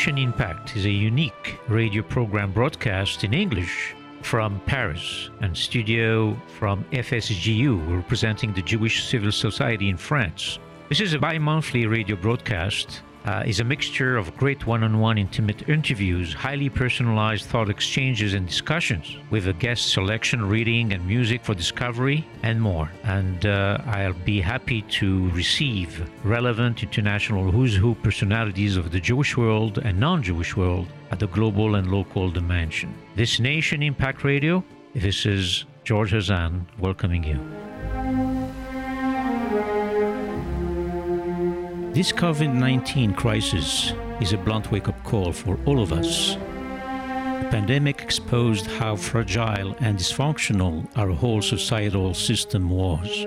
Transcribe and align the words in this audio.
Nation 0.00 0.16
Impact 0.16 0.76
is 0.76 0.86
a 0.86 0.90
unique 0.90 1.60
radio 1.68 2.02
program 2.02 2.52
broadcast 2.52 3.22
in 3.22 3.34
English 3.34 3.94
from 4.22 4.58
Paris 4.64 5.28
and 5.42 5.54
studio 5.54 6.34
from 6.58 6.84
FSJU, 6.84 7.94
representing 7.94 8.54
the 8.54 8.62
Jewish 8.62 9.04
civil 9.04 9.30
society 9.30 9.90
in 9.90 9.98
France. 9.98 10.58
This 10.88 11.02
is 11.02 11.12
a 11.12 11.18
bi 11.18 11.36
monthly 11.36 11.84
radio 11.84 12.16
broadcast. 12.16 13.02
Uh, 13.26 13.42
is 13.46 13.60
a 13.60 13.64
mixture 13.64 14.16
of 14.16 14.34
great 14.36 14.66
one-on-one 14.66 15.18
intimate 15.18 15.68
interviews, 15.68 16.32
highly 16.32 16.70
personalized 16.70 17.44
thought 17.46 17.68
exchanges 17.68 18.32
and 18.32 18.46
discussions, 18.46 19.16
with 19.30 19.46
a 19.48 19.52
guest 19.52 19.92
selection, 19.92 20.48
reading, 20.48 20.92
and 20.92 21.06
music 21.06 21.44
for 21.44 21.54
discovery, 21.54 22.26
and 22.42 22.60
more. 22.60 22.90
And 23.04 23.44
uh, 23.44 23.78
I'll 23.86 24.14
be 24.24 24.40
happy 24.40 24.82
to 24.82 25.28
receive 25.30 26.10
relevant 26.24 26.82
international 26.82 27.50
who's 27.50 27.76
who 27.76 27.94
personalities 27.96 28.76
of 28.76 28.90
the 28.90 29.00
Jewish 29.00 29.36
world 29.36 29.78
and 29.78 30.00
non-Jewish 30.00 30.56
world 30.56 30.88
at 31.10 31.18
the 31.18 31.26
global 31.28 31.74
and 31.74 31.90
local 31.90 32.30
dimension. 32.30 32.94
This 33.16 33.38
Nation 33.38 33.82
Impact 33.82 34.24
Radio. 34.24 34.64
This 34.94 35.26
is 35.26 35.66
George 35.84 36.12
Hazan 36.12 36.64
welcoming 36.78 37.24
you. 37.24 37.69
This 41.92 42.12
COVID 42.12 42.54
19 42.54 43.14
crisis 43.14 43.92
is 44.20 44.32
a 44.32 44.38
blunt 44.38 44.70
wake 44.70 44.86
up 44.86 45.02
call 45.02 45.32
for 45.32 45.58
all 45.66 45.82
of 45.82 45.92
us. 45.92 46.34
The 46.34 47.48
pandemic 47.50 48.00
exposed 48.00 48.68
how 48.68 48.94
fragile 48.94 49.74
and 49.80 49.98
dysfunctional 49.98 50.88
our 50.96 51.10
whole 51.10 51.42
societal 51.42 52.14
system 52.14 52.70
was. 52.70 53.26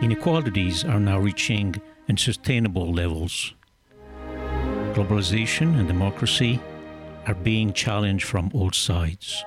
Inequalities 0.00 0.84
are 0.84 1.00
now 1.00 1.18
reaching 1.18 1.74
unsustainable 2.08 2.92
levels. 2.92 3.52
Globalization 4.94 5.76
and 5.76 5.88
democracy 5.88 6.60
are 7.26 7.34
being 7.34 7.72
challenged 7.72 8.26
from 8.26 8.48
all 8.54 8.70
sides. 8.70 9.44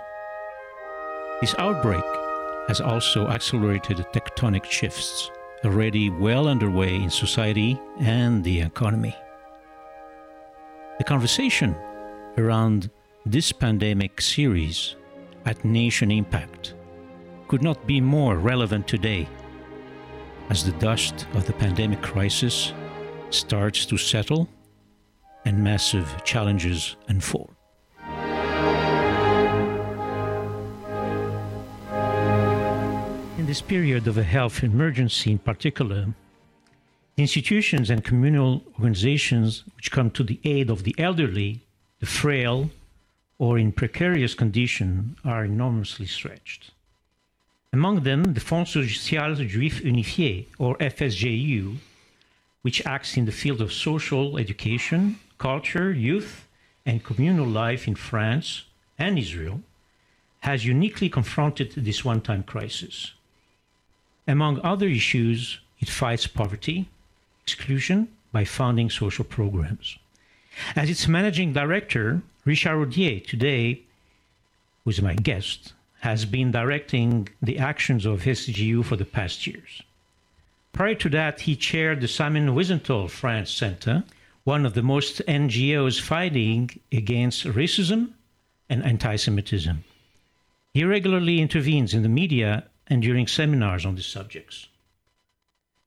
This 1.40 1.56
outbreak 1.58 2.04
has 2.68 2.82
also 2.82 3.28
accelerated 3.28 3.96
tectonic 4.14 4.66
shifts 4.66 5.32
already 5.64 6.10
well 6.10 6.48
underway 6.48 6.96
in 6.96 7.10
society 7.10 7.80
and 8.00 8.44
the 8.44 8.62
economy. 8.62 9.16
The 10.98 11.04
conversation 11.04 11.76
around 12.38 12.90
this 13.26 13.52
pandemic 13.52 14.22
series 14.22 14.96
at 15.46 15.64
Nation 15.64 16.12
Impact 16.12 16.74
could 17.48 17.64
not 17.64 17.86
be 17.86 18.02
more 18.02 18.38
relevant 18.38 18.88
today 18.88 19.28
as 20.50 20.64
the 20.64 20.72
dust 20.74 21.28
of 21.34 21.46
the 21.46 21.54
pandemic 21.54 22.02
crisis 22.02 22.74
starts 23.30 23.86
to 23.86 23.98
settle 23.98 24.50
and 25.46 25.64
massive 25.64 26.24
challenges 26.24 26.96
unfold. 27.08 27.56
This 33.52 33.62
period 33.62 34.08
of 34.08 34.18
a 34.18 34.24
health 34.24 34.64
emergency 34.64 35.30
in 35.30 35.38
particular, 35.38 36.08
institutions 37.18 37.90
and 37.90 38.02
communal 38.02 38.64
organizations 38.76 39.66
which 39.76 39.92
come 39.92 40.10
to 40.10 40.24
the 40.24 40.40
aid 40.46 40.70
of 40.70 40.86
the 40.86 40.96
elderly, 40.98 41.60
the 42.00 42.06
frail, 42.06 42.70
or 43.40 43.60
in 43.60 43.74
precarious 43.74 44.34
condition 44.34 45.18
are 45.26 45.44
enormously 45.44 46.06
stretched. 46.06 46.72
Among 47.74 48.04
them, 48.04 48.24
the 48.36 48.40
Fonds 48.40 48.70
Social 48.70 49.36
Juif 49.54 49.82
Unifié, 49.82 50.46
or 50.58 50.78
FSJU, 50.78 51.76
which 52.62 52.86
acts 52.86 53.18
in 53.18 53.26
the 53.26 53.38
field 53.42 53.60
of 53.60 53.74
social 53.74 54.38
education, 54.38 55.20
culture, 55.38 55.92
youth, 55.92 56.48
and 56.86 57.04
communal 57.04 57.48
life 57.48 57.86
in 57.86 57.96
France 57.96 58.64
and 58.98 59.20
Israel, 59.20 59.60
has 60.40 60.64
uniquely 60.64 61.10
confronted 61.10 61.74
this 61.76 62.06
one 62.06 62.22
time 62.22 62.44
crisis. 62.44 63.12
Among 64.28 64.60
other 64.62 64.88
issues, 64.88 65.60
it 65.80 65.90
fights 65.90 66.28
poverty, 66.28 66.88
exclusion 67.44 68.08
by 68.32 68.46
funding 68.46 68.90
social 68.90 69.26
programs. 69.26 69.98
As 70.76 70.90
its 70.90 71.08
managing 71.08 71.54
director, 71.54 72.22
Richard 72.46 72.76
Odier, 72.76 73.26
today, 73.26 73.82
who 74.84 74.92
is 74.92 75.02
my 75.02 75.16
guest, 75.16 75.74
has 76.02 76.26
been 76.26 76.52
directing 76.52 77.30
the 77.42 77.60
actions 77.60 78.06
of 78.06 78.24
SGU 78.24 78.84
for 78.84 78.96
the 78.96 79.06
past 79.06 79.46
years. 79.48 79.82
Prior 80.74 80.96
to 80.96 81.10
that, 81.10 81.42
he 81.42 81.56
chaired 81.56 82.02
the 82.02 82.08
Simon 82.08 82.56
Wiesenthal 82.56 83.10
France 83.10 83.52
Center, 83.52 84.04
one 84.44 84.66
of 84.66 84.74
the 84.74 84.82
most 84.82 85.22
NGOs 85.28 86.02
fighting 86.02 86.70
against 86.92 87.46
racism 87.46 88.12
and 88.70 88.84
anti 88.84 89.16
Semitism. 89.16 89.84
He 90.74 90.84
regularly 90.84 91.42
intervenes 91.42 91.94
in 91.94 92.02
the 92.02 92.10
media 92.10 92.64
and 92.92 93.02
during 93.02 93.26
seminars 93.26 93.86
on 93.86 93.96
these 93.96 94.06
subjects. 94.06 94.68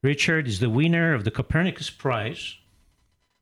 Richard 0.02 0.48
is 0.48 0.58
the 0.58 0.70
winner 0.70 1.12
of 1.12 1.24
the 1.24 1.30
Copernicus 1.30 1.90
Prize 1.90 2.56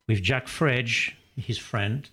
with 0.09 0.25
Jacques 0.25 0.49
Fredj, 0.49 1.13
his 1.37 1.59
friend, 1.59 2.11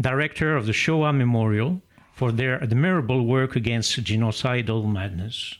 director 0.00 0.56
of 0.56 0.66
the 0.66 0.72
Shoah 0.72 1.12
Memorial, 1.12 1.80
for 2.12 2.32
their 2.32 2.60
admirable 2.60 3.24
work 3.24 3.54
against 3.54 4.02
genocidal 4.02 4.90
madness. 4.90 5.54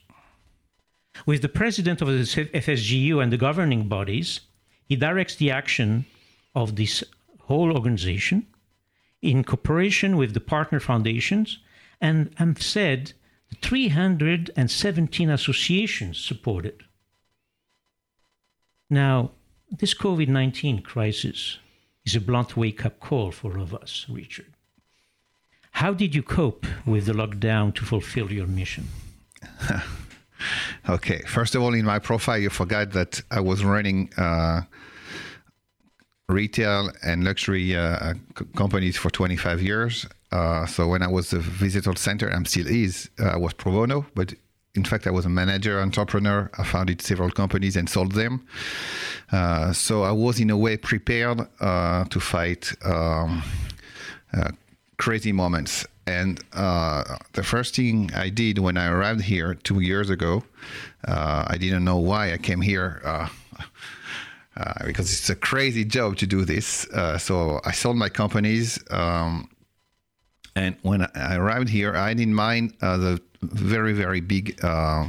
With 1.27 1.43
the 1.43 1.49
president 1.49 2.03
of 2.03 2.09
the 2.09 2.15
FSJU 2.15 3.23
and 3.23 3.33
the 3.33 3.37
governing 3.37 3.89
bodies, 3.89 4.41
he 4.85 4.97
directs 4.97 5.37
the 5.37 5.53
action 5.53 6.07
of 6.57 6.75
this 6.75 7.05
whole 7.43 7.73
organization 7.73 8.49
in 9.23 9.45
cooperation 9.45 10.17
with 10.17 10.35
the 10.35 10.41
partner 10.41 10.81
foundations 10.81 11.59
and 12.01 12.35
i've 12.39 12.63
said 12.63 13.13
317 13.63 15.31
associations 15.31 16.19
supported. 16.19 16.83
Now, 18.89 19.33
this 19.71 19.95
COVID 19.95 20.29
19 20.29 20.83
crisis 20.83 21.59
is 22.05 22.17
a 22.17 22.21
blunt 22.21 22.57
wake 22.57 22.85
up 22.85 23.01
call 23.01 23.31
for 23.31 23.57
all 23.57 23.63
of 23.63 23.75
us, 23.75 24.07
Richard. 24.09 24.53
How 25.73 25.95
did 25.95 26.15
you 26.15 26.23
cope 26.23 26.67
with 26.85 27.07
the 27.07 27.13
lockdown 27.13 27.75
to 27.77 27.85
fulfill 27.85 28.33
your 28.33 28.47
mission? 28.47 28.89
okay, 30.89 31.21
first 31.27 31.55
of 31.55 31.63
all, 31.63 31.75
in 31.75 31.85
my 31.85 31.99
profile, 31.99 32.39
you 32.39 32.51
forgot 32.51 32.91
that 32.93 33.23
I 33.31 33.41
was 33.41 33.65
running 33.65 34.13
uh, 34.17 34.63
retail 36.29 36.91
and 37.05 37.25
luxury 37.25 37.77
uh, 37.77 38.15
companies 38.57 38.97
for 38.97 39.11
25 39.11 39.63
years. 39.63 40.07
Uh, 40.33 40.65
so 40.67 40.87
when 40.89 41.03
I 41.03 41.09
was 41.09 41.33
a 41.33 41.39
visitor 41.39 41.95
center, 41.97 42.29
I'm 42.29 42.45
still 42.45 42.67
is. 42.67 43.11
Uh, 43.19 43.29
I 43.29 43.37
was 43.37 43.53
pro 43.53 43.73
bono, 43.73 44.07
but 44.15 44.35
in 44.75 44.85
fact, 44.85 45.07
I 45.07 45.11
was 45.11 45.27
a 45.27 45.29
manager, 45.29 45.81
entrepreneur. 45.81 46.49
I 46.57 46.65
founded 46.65 47.03
several 47.03 47.31
companies 47.31 47.77
and 47.77 47.89
sold 47.89 48.13
them. 48.13 48.47
Uh, 49.33 49.73
so 49.73 50.05
I 50.05 50.13
was 50.13 50.39
in 50.39 50.51
a 50.51 50.57
way 50.57 50.77
prepared 50.77 51.41
uh, 51.61 52.05
to 52.05 52.21
fight 52.21 52.73
um, 52.85 53.43
uh, 54.33 54.53
crazy 54.99 55.33
moments. 55.33 55.85
And 56.07 56.41
uh, 56.53 57.03
the 57.33 57.43
first 57.43 57.75
thing 57.75 58.11
I 58.15 58.29
did 58.29 58.59
when 58.59 58.77
I 58.77 58.87
arrived 58.87 59.23
here 59.23 59.55
two 59.55 59.81
years 59.81 60.11
ago, 60.11 60.45
I 61.05 61.57
didn't 61.59 61.85
know 61.85 61.99
why 61.99 62.33
I 62.33 62.39
came 62.39 62.61
here. 62.61 63.01
because 64.85 65.13
it's 65.13 65.31
a 65.31 65.37
crazy 65.37 65.85
job 65.85 66.17
to 66.19 66.27
do 66.27 66.45
this. 66.45 66.87
so 67.19 67.61
I 67.65 67.73
sold 67.73 67.97
my 67.97 68.09
companies. 68.09 68.79
Um, 68.91 69.49
and 70.57 70.77
when 70.83 71.07
I 71.15 71.37
arrived 71.37 71.69
here, 71.69 71.95
I 71.95 72.09
had 72.09 72.21
in 72.21 72.35
mind 72.35 72.75
uh, 72.81 72.97
the 72.97 73.21
very, 73.43 73.93
very 73.93 74.21
big 74.21 74.63
uh, 74.63 75.09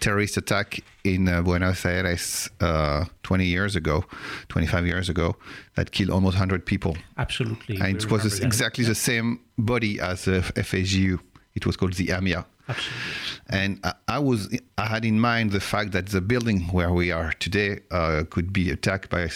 terrorist 0.00 0.36
attack 0.36 0.80
in 1.04 1.28
uh, 1.28 1.42
Buenos 1.42 1.84
Aires 1.84 2.48
uh, 2.60 3.04
20 3.22 3.44
years 3.44 3.76
ago, 3.76 4.04
25 4.48 4.86
years 4.86 5.08
ago, 5.08 5.36
that 5.74 5.90
killed 5.90 6.10
almost 6.10 6.34
100 6.34 6.64
people. 6.64 6.96
Absolutely. 7.18 7.76
And 7.76 7.96
it 7.96 8.10
was 8.10 8.40
exactly 8.40 8.84
the 8.84 8.94
same 8.94 9.40
body 9.58 10.00
as 10.00 10.24
the 10.26 10.40
FSJU. 10.56 11.18
It 11.54 11.66
was 11.66 11.76
called 11.76 11.94
the 11.94 12.08
AMIA. 12.08 12.44
Absolutely. 12.68 13.00
And 13.48 13.80
I, 13.84 13.94
I, 14.08 14.18
was, 14.18 14.56
I 14.78 14.86
had 14.86 15.04
in 15.04 15.18
mind 15.18 15.52
the 15.52 15.60
fact 15.60 15.92
that 15.92 16.06
the 16.06 16.20
building 16.20 16.62
where 16.68 16.92
we 16.92 17.10
are 17.10 17.32
today 17.38 17.80
uh, 17.90 18.24
could 18.28 18.52
be 18.52 18.70
attacked 18.70 19.08
by 19.10 19.28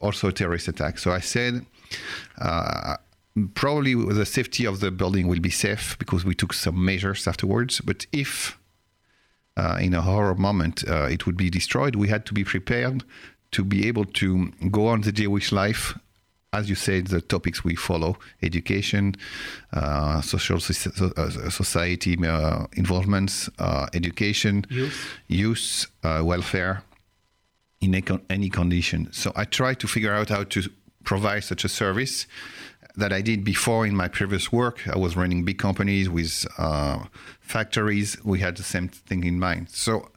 also 0.00 0.28
a 0.28 0.32
terrorist 0.32 0.68
attack. 0.68 0.98
So 0.98 1.12
I 1.12 1.20
said, 1.20 1.64
uh, 2.40 2.96
probably 3.54 3.94
the 3.94 4.26
safety 4.26 4.64
of 4.66 4.80
the 4.80 4.90
building 4.90 5.28
will 5.28 5.40
be 5.40 5.50
safe 5.50 5.96
because 5.98 6.24
we 6.24 6.34
took 6.34 6.52
some 6.52 6.84
measures 6.84 7.26
afterwards. 7.26 7.80
But 7.80 8.06
if 8.12 8.58
uh, 9.56 9.78
in 9.80 9.94
a 9.94 10.02
horror 10.02 10.34
moment 10.34 10.84
uh, 10.88 11.08
it 11.10 11.26
would 11.26 11.36
be 11.36 11.50
destroyed, 11.50 11.96
we 11.96 12.08
had 12.08 12.26
to 12.26 12.34
be 12.34 12.44
prepared 12.44 13.04
to 13.52 13.64
be 13.64 13.86
able 13.86 14.04
to 14.04 14.50
go 14.70 14.86
on 14.88 15.02
the 15.02 15.12
Jewish 15.12 15.52
life. 15.52 15.98
As 16.54 16.68
you 16.68 16.74
said, 16.74 17.06
the 17.06 17.22
topics 17.22 17.64
we 17.64 17.74
follow 17.74 18.18
education, 18.42 19.14
uh, 19.72 20.20
social 20.20 20.56
uh, 20.56 21.30
society 21.48 22.18
uh, 22.26 22.66
involvements, 22.74 23.48
uh, 23.58 23.86
education, 23.94 24.66
youth, 24.68 25.20
youth 25.28 25.86
welfare 26.02 26.82
in 27.80 27.94
any 28.28 28.50
condition. 28.50 29.08
So 29.12 29.32
I 29.34 29.44
try 29.44 29.72
to 29.74 29.88
figure 29.88 30.12
out 30.12 30.28
how 30.28 30.44
to 30.44 30.62
provide 31.04 31.44
such 31.44 31.64
a 31.64 31.68
service 31.68 32.26
that 32.96 33.12
I 33.12 33.20
did 33.22 33.44
before 33.44 33.86
in 33.86 33.96
my 33.96 34.08
previous 34.08 34.52
work. 34.52 34.86
I 34.88 34.98
was 34.98 35.16
running 35.16 35.44
big 35.44 35.58
companies 35.58 36.08
with 36.08 36.46
uh, 36.58 37.04
factories. 37.40 38.16
We 38.24 38.40
had 38.40 38.56
the 38.56 38.62
same 38.62 38.88
thing 38.88 39.24
in 39.24 39.38
mind. 39.38 39.70
So 39.70 40.08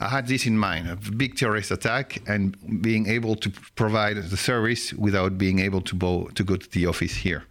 I 0.00 0.08
had 0.08 0.26
this 0.26 0.46
in 0.46 0.58
mind 0.58 0.88
a 0.88 0.96
big 0.96 1.36
terrorist 1.36 1.70
attack 1.70 2.22
and 2.26 2.56
being 2.82 3.06
able 3.08 3.36
to 3.36 3.50
provide 3.74 4.16
the 4.16 4.36
service 4.36 4.92
without 4.94 5.38
being 5.38 5.58
able 5.58 5.80
to, 5.82 5.94
bo- 5.94 6.28
to 6.34 6.44
go 6.44 6.56
to 6.56 6.70
the 6.70 6.86
office 6.86 7.14
here. 7.14 7.44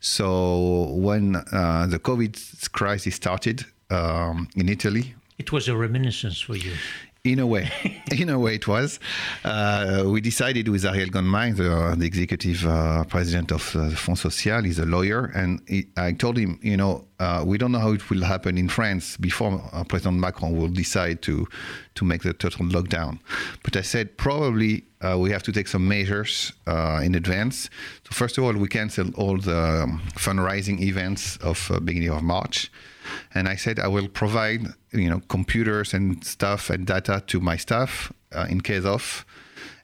So 0.00 0.90
when 0.94 1.36
uh, 1.36 1.86
the 1.88 1.98
COVID 1.98 2.72
crisis 2.72 3.14
started 3.14 3.64
um, 3.90 4.48
in 4.56 4.68
Italy, 4.68 5.14
it 5.38 5.52
was 5.52 5.68
a 5.68 5.76
reminiscence 5.76 6.40
for 6.40 6.56
you. 6.56 6.72
In 7.24 7.38
a 7.38 7.46
way, 7.46 7.70
in 8.10 8.30
a 8.30 8.36
way, 8.36 8.56
it 8.56 8.66
was. 8.66 8.98
Uh, 9.44 10.02
we 10.06 10.20
decided 10.20 10.66
with 10.66 10.84
Ariel 10.84 11.08
Goldmann, 11.08 11.54
the, 11.54 11.94
the 11.96 12.04
executive 12.04 12.66
uh, 12.66 13.04
president 13.04 13.52
of 13.52 13.76
uh, 13.76 13.90
the 13.90 13.94
Fonds 13.94 14.22
Social, 14.22 14.60
he's 14.64 14.80
a 14.80 14.86
lawyer, 14.86 15.26
and 15.26 15.60
he, 15.68 15.86
I 15.96 16.14
told 16.14 16.36
him, 16.36 16.58
you 16.62 16.76
know, 16.76 17.04
uh, 17.20 17.44
we 17.46 17.58
don't 17.58 17.70
know 17.70 17.78
how 17.78 17.92
it 17.92 18.10
will 18.10 18.24
happen 18.24 18.58
in 18.58 18.68
France 18.68 19.16
before 19.18 19.62
uh, 19.72 19.84
President 19.84 20.18
Macron 20.18 20.56
will 20.56 20.66
decide 20.66 21.22
to 21.22 21.46
to 21.94 22.04
make 22.04 22.24
the 22.24 22.32
total 22.32 22.66
lockdown. 22.66 23.20
But 23.62 23.76
I 23.76 23.82
said 23.82 24.16
probably 24.16 24.82
uh, 25.00 25.16
we 25.16 25.30
have 25.30 25.44
to 25.44 25.52
take 25.52 25.68
some 25.68 25.86
measures 25.86 26.52
in 26.66 27.14
advance. 27.14 27.70
So 28.02 28.10
first 28.10 28.36
of 28.36 28.42
all, 28.42 28.54
we 28.54 28.66
cancel 28.66 29.14
all 29.14 29.38
the 29.38 29.84
um, 29.84 30.02
fundraising 30.16 30.80
events 30.80 31.36
of 31.36 31.70
beginning 31.84 32.10
of 32.10 32.24
March 32.24 32.68
and 33.34 33.48
I 33.48 33.56
said 33.56 33.78
I 33.78 33.88
will 33.88 34.08
provide 34.08 34.66
you 34.92 35.08
know 35.08 35.20
computers 35.28 35.94
and 35.94 36.24
stuff 36.24 36.70
and 36.70 36.86
data 36.86 37.22
to 37.26 37.40
my 37.40 37.56
staff 37.56 38.12
uh, 38.32 38.46
in 38.48 38.60
case 38.60 38.84
of, 38.84 39.24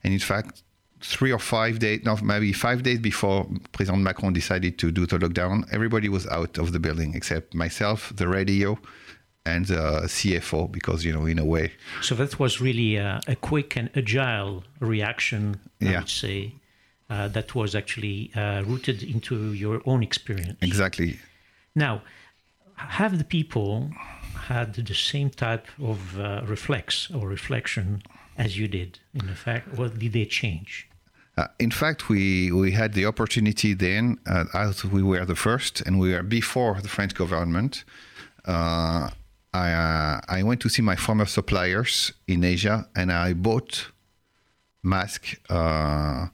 and 0.03 0.13
in 0.13 0.21
fact. 0.21 0.63
Three 1.01 1.31
or 1.31 1.39
five 1.39 1.79
days, 1.79 2.01
no, 2.05 2.17
maybe 2.25 2.53
five 2.53 2.83
days 2.83 2.99
before 2.99 3.47
President 3.71 4.03
Macron 4.03 4.33
decided 4.33 4.81
to 4.81 4.91
do 4.91 5.07
the 5.07 5.17
lockdown, 5.17 5.65
everybody 5.71 6.09
was 6.09 6.27
out 6.27 6.59
of 6.59 6.73
the 6.73 6.81
building 6.81 7.15
except 7.15 7.55
myself, 7.55 8.13
the 8.17 8.27
radio, 8.27 8.77
and 9.49 9.67
the 9.67 10.03
CFO, 10.05 10.71
because 10.71 11.05
you 11.05 11.13
know, 11.13 11.25
in 11.27 11.39
a 11.39 11.45
way. 11.45 11.73
So 12.03 12.15
that 12.17 12.39
was 12.39 12.61
really 12.61 12.97
a, 12.97 13.21
a 13.27 13.37
quick 13.37 13.77
and 13.77 13.91
agile 13.97 14.65
reaction, 14.81 15.61
I 15.81 15.85
yeah. 15.85 15.99
would 16.01 16.09
say, 16.09 16.55
uh, 17.11 17.29
that 17.29 17.55
was 17.55 17.75
actually 17.75 18.31
uh, 18.35 18.63
rooted 18.63 19.03
into 19.03 19.53
your 19.53 19.81
own 19.87 20.03
experience. 20.03 20.59
Exactly. 20.61 21.19
Now, 21.75 22.03
have 22.79 23.19
the 23.19 23.25
people 23.25 23.91
had 24.47 24.75
the 24.75 24.95
same 24.95 25.31
type 25.31 25.67
of 25.83 26.19
uh, 26.19 26.43
reflex 26.47 27.11
or 27.11 27.29
reflection 27.29 28.03
as 28.37 28.59
you 28.59 28.69
did? 28.69 29.01
In 29.15 29.35
fact 29.35 29.77
what 29.77 29.99
did 29.99 30.13
they 30.13 30.25
change? 30.25 30.89
Uh, 31.39 31.47
in 31.61 31.71
fact, 31.71 32.09
we, 32.09 32.51
we 32.51 32.73
had 32.73 32.95
the 32.95 33.07
opportunity 33.07 33.73
then, 33.73 34.19
uh, 34.27 34.45
as 34.55 34.85
we 34.85 35.05
were 35.05 35.25
the 35.25 35.37
first, 35.37 35.81
and 35.83 36.01
we 36.01 36.13
were 36.13 36.25
before 36.25 36.81
the 36.83 36.89
French 36.89 37.15
government. 37.15 37.85
Uh, 38.45 39.09
I, 39.55 39.73
uh, 39.73 40.21
I 40.29 40.43
went 40.43 40.61
to 40.63 40.69
see 40.69 40.83
my 40.83 40.97
former 40.97 41.27
suppliers 41.27 42.13
in 42.27 42.43
Asia, 42.43 42.89
and 42.97 43.13
I 43.13 43.35
bought 43.35 43.87
mask, 44.83 45.39
uh, 45.49 46.27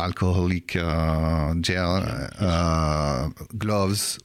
alcoholic 0.00 0.74
uh, 0.74 1.54
gel, 1.60 2.02
gloves 3.56 4.18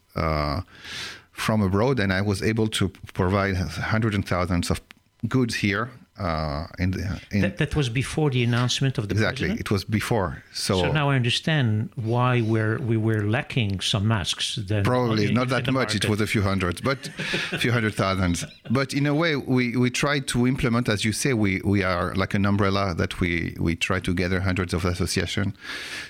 from 1.38 1.62
abroad, 1.62 2.00
and 2.00 2.12
I 2.12 2.22
was 2.22 2.42
able 2.42 2.68
to 2.68 2.90
provide 3.14 3.56
hundreds 3.56 4.16
and 4.16 4.28
thousands 4.28 4.70
of 4.70 4.82
goods 5.28 5.56
here. 5.56 5.90
Uh, 6.20 6.66
in 6.80 6.90
the, 6.90 7.22
in 7.30 7.42
that, 7.42 7.58
that, 7.58 7.76
was 7.76 7.90
before 7.90 8.32
the 8.32 8.44
announcement 8.44 8.98
of 8.98 9.08
the 9.08 9.14
exactly. 9.14 9.50
President? 9.50 9.60
It 9.60 9.70
was 9.70 9.84
before. 9.84 10.44
So, 10.52 10.82
so 10.82 10.92
now 10.92 11.12
I 11.12 11.16
understand 11.16 11.92
why 11.96 12.42
we're, 12.42 12.80
we 12.80 12.98
were 12.98 13.22
lacking 13.22 13.82
some 13.82 14.08
masks. 14.08 14.56
Then 14.56 14.84
probably 14.84 15.32
not 15.32 15.50
that 15.50 15.68
much. 15.68 15.74
Market. 15.74 16.06
It 16.06 16.10
was 16.10 16.20
a 16.20 16.26
few 16.26 16.42
hundreds, 16.42 16.82
but 16.82 17.08
a 17.52 17.60
few 17.60 17.72
hundred 17.72 17.94
thousands. 17.94 18.46
But 18.72 18.96
in 18.96 19.06
a 19.06 19.14
way, 19.14 19.36
we, 19.36 19.78
we 19.78 19.92
tried 19.92 20.28
to 20.30 20.48
implement, 20.48 20.90
as 20.90 21.06
you 21.06 21.12
say, 21.12 21.34
we, 21.34 21.62
we 21.64 21.84
are 21.84 22.16
like 22.16 22.34
an 22.34 22.48
umbrella 22.48 22.96
that 22.96 23.20
we 23.20 23.56
we 23.60 23.76
try 23.76 24.00
to 24.00 24.12
gather 24.16 24.40
hundreds 24.40 24.74
of 24.74 24.86
associations. 24.86 25.54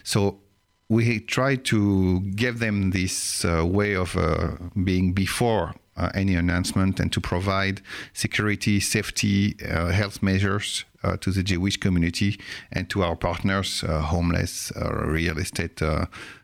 So 0.03 0.39
we 0.89 1.19
try 1.19 1.55
to 1.55 2.21
give 2.35 2.59
them 2.59 2.91
this 2.91 3.43
uh, 3.43 3.65
way 3.65 3.93
of 3.93 4.15
uh, 4.15 4.51
being 4.83 5.11
before 5.11 5.73
uh, 5.97 6.09
any 6.13 6.35
announcement 6.35 6.99
and 6.99 7.11
to 7.11 7.19
provide 7.19 7.81
security, 8.13 8.79
safety, 8.79 9.55
uh, 9.67 9.87
health 9.87 10.21
measures 10.21 10.85
uh, 11.03 11.17
to 11.17 11.31
the 11.31 11.43
Jewish 11.43 11.77
community 11.77 12.39
and 12.71 12.89
to 12.89 13.03
our 13.03 13.15
partners, 13.15 13.83
uh, 13.83 14.01
homeless, 14.01 14.71
real 14.75 15.37
estate 15.37 15.81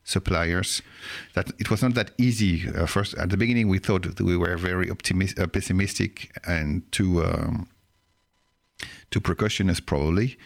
suppliers. 0.03 0.81
That 1.35 1.51
it 1.59 1.69
was 1.69 1.81
not 1.81 1.93
that 1.93 2.11
easy. 2.17 2.59
first, 2.87 3.13
at 3.15 3.29
the 3.29 3.37
beginning, 3.37 3.69
we 3.69 3.79
thought 3.79 4.03
that 4.03 4.19
we 4.19 4.35
were 4.35 4.57
very 4.57 4.87
pessimistic, 4.95 6.35
and 6.45 6.91
too 6.91 7.23
um, 7.23 7.67
too 9.11 9.21
precautionist, 9.21 9.85
probably. 9.85 10.37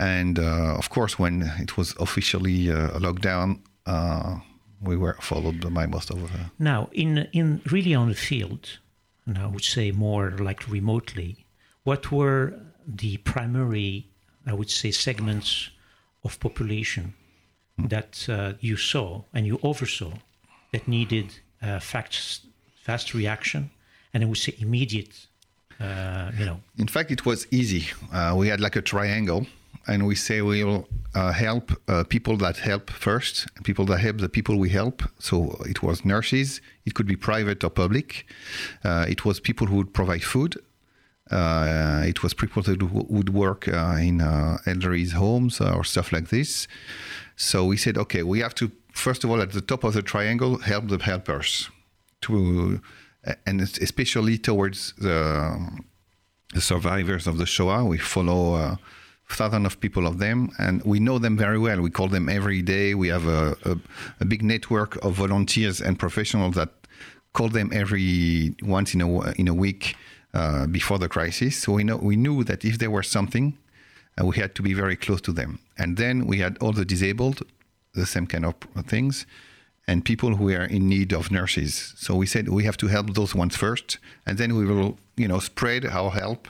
And 0.00 0.38
uh, 0.38 0.78
of 0.78 0.88
course, 0.88 1.18
when 1.18 1.42
it 1.58 1.76
was 1.76 1.94
officially 2.00 2.72
uh, 2.72 2.98
locked 2.98 3.20
down, 3.20 3.62
uh, 3.84 4.38
we 4.80 4.96
were 4.96 5.16
followed 5.20 5.74
by 5.74 5.84
most 5.84 6.10
of 6.10 6.16
them. 6.32 6.50
Now, 6.58 6.88
in 6.92 7.28
in 7.32 7.60
really 7.70 7.94
on 7.94 8.08
the 8.08 8.14
field, 8.14 8.78
and 9.26 9.36
I 9.36 9.46
would 9.46 9.64
say 9.64 9.92
more 9.92 10.30
like 10.30 10.66
remotely, 10.68 11.44
what 11.84 12.10
were 12.10 12.54
the 12.86 13.18
primary, 13.18 14.06
I 14.46 14.54
would 14.54 14.70
say, 14.70 14.90
segments 14.90 15.68
of 16.24 16.40
population 16.40 17.12
hmm. 17.76 17.88
that 17.88 18.26
uh, 18.28 18.54
you 18.60 18.76
saw 18.78 19.22
and 19.34 19.46
you 19.46 19.60
oversaw 19.62 20.12
that 20.72 20.88
needed 20.88 21.26
uh, 21.60 21.78
fast, 21.78 22.46
fast 22.86 23.12
reaction, 23.12 23.70
and 24.14 24.24
I 24.24 24.26
would 24.26 24.38
say 24.38 24.54
immediate. 24.58 25.26
Uh, 25.78 26.30
you 26.38 26.44
know. 26.44 26.60
In 26.76 26.88
fact, 26.88 27.10
it 27.10 27.24
was 27.24 27.46
easy. 27.50 27.84
we 28.34 28.48
had 28.48 28.60
like 28.60 28.76
a 28.76 28.82
triangle 28.82 29.46
and 29.86 30.06
we 30.06 30.14
say 30.14 30.42
we'll 30.42 30.86
uh, 31.14 31.32
help 31.32 31.72
uh, 31.88 32.04
people 32.04 32.36
that 32.36 32.58
help 32.58 32.90
first, 32.90 33.46
people 33.64 33.84
that 33.86 33.98
help 33.98 34.18
the 34.18 34.28
people 34.28 34.56
we 34.56 34.68
help. 34.68 35.02
So 35.18 35.60
it 35.66 35.82
was 35.82 36.04
nurses, 36.04 36.60
it 36.84 36.94
could 36.94 37.06
be 37.06 37.16
private 37.16 37.64
or 37.64 37.70
public. 37.70 38.26
Uh, 38.84 39.06
it 39.08 39.24
was 39.24 39.40
people 39.40 39.66
who 39.66 39.76
would 39.76 39.92
provide 39.92 40.22
food. 40.22 40.56
Uh, 41.30 42.02
it 42.06 42.22
was 42.22 42.34
people 42.34 42.62
that 42.62 42.82
would 42.82 43.32
work 43.32 43.68
uh, 43.68 43.96
in 44.00 44.20
uh, 44.20 44.58
elderly 44.66 45.08
homes 45.08 45.60
or 45.60 45.84
stuff 45.84 46.12
like 46.12 46.28
this. 46.28 46.66
So 47.36 47.64
we 47.64 47.76
said, 47.76 47.96
okay, 47.96 48.22
we 48.22 48.40
have 48.40 48.54
to 48.56 48.70
first 48.92 49.24
of 49.24 49.30
all 49.30 49.40
at 49.40 49.52
the 49.52 49.60
top 49.60 49.84
of 49.84 49.94
the 49.94 50.02
triangle 50.02 50.58
help 50.58 50.88
the 50.88 50.98
helpers 50.98 51.70
to, 52.22 52.80
and 53.46 53.60
especially 53.60 54.36
towards 54.36 54.92
the, 54.98 55.80
the 56.52 56.60
survivors 56.60 57.26
of 57.26 57.38
the 57.38 57.46
Shoah. 57.46 57.84
We 57.84 57.98
follow 57.98 58.78
thousands 59.32 59.66
of 59.66 59.80
people 59.80 60.06
of 60.06 60.18
them, 60.18 60.50
and 60.58 60.82
we 60.84 61.00
know 61.00 61.18
them 61.18 61.36
very 61.36 61.58
well. 61.58 61.80
We 61.80 61.90
call 61.90 62.08
them 62.08 62.28
every 62.28 62.62
day. 62.62 62.94
We 62.94 63.08
have 63.08 63.26
a, 63.26 63.56
a, 63.64 63.76
a 64.20 64.24
big 64.24 64.42
network 64.42 65.02
of 65.04 65.14
volunteers 65.14 65.80
and 65.80 65.98
professionals 65.98 66.54
that 66.56 66.70
call 67.32 67.48
them 67.48 67.70
every 67.72 68.54
once 68.62 68.94
in 68.94 69.00
a 69.00 69.30
in 69.32 69.48
a 69.48 69.54
week 69.54 69.96
uh, 70.34 70.66
before 70.66 70.98
the 70.98 71.08
crisis. 71.08 71.56
So 71.56 71.72
we 71.72 71.84
know 71.84 71.96
we 71.96 72.16
knew 72.16 72.44
that 72.44 72.64
if 72.64 72.78
there 72.78 72.90
was 72.90 73.08
something, 73.08 73.56
uh, 74.20 74.26
we 74.26 74.36
had 74.36 74.54
to 74.56 74.62
be 74.62 74.74
very 74.74 74.96
close 74.96 75.20
to 75.22 75.32
them. 75.32 75.58
And 75.78 75.96
then 75.96 76.26
we 76.26 76.38
had 76.38 76.58
all 76.58 76.72
the 76.72 76.84
disabled, 76.84 77.42
the 77.94 78.06
same 78.06 78.26
kind 78.26 78.44
of 78.44 78.54
things, 78.86 79.26
and 79.86 80.04
people 80.04 80.36
who 80.36 80.50
are 80.50 80.64
in 80.64 80.88
need 80.88 81.12
of 81.12 81.30
nurses. 81.30 81.94
So 81.96 82.14
we 82.14 82.26
said 82.26 82.48
we 82.48 82.64
have 82.64 82.76
to 82.78 82.88
help 82.88 83.14
those 83.14 83.34
ones 83.34 83.56
first, 83.56 83.98
and 84.26 84.38
then 84.38 84.56
we 84.56 84.64
will 84.64 84.98
you 85.16 85.28
know 85.28 85.40
spread 85.40 85.84
our 85.86 86.10
help 86.10 86.48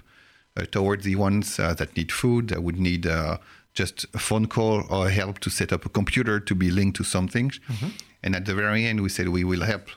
towards 0.67 1.05
the 1.05 1.17
ones 1.17 1.59
uh, 1.59 1.75
that 1.75 1.97
need 1.97 2.13
food, 2.13 2.49
that 2.49 2.63
would 2.63 2.79
need 2.79 3.07
uh, 3.07 3.39
just 3.75 4.07
a 4.15 4.19
phone 4.19 4.47
call 4.47 4.85
or 4.91 5.09
help 5.09 5.39
to 5.41 5.51
set 5.51 5.73
up 5.73 5.85
a 5.85 5.89
computer 5.89 6.41
to 6.41 6.55
be 6.55 6.71
linked 6.71 6.97
to 6.97 7.05
something. 7.05 7.51
Mm-hmm. 7.51 7.89
And 8.23 8.37
at 8.37 8.45
the 8.45 8.55
very 8.55 8.85
end, 8.85 9.01
we 9.01 9.09
said 9.09 9.29
we 9.29 9.45
will 9.45 9.63
help 9.63 9.89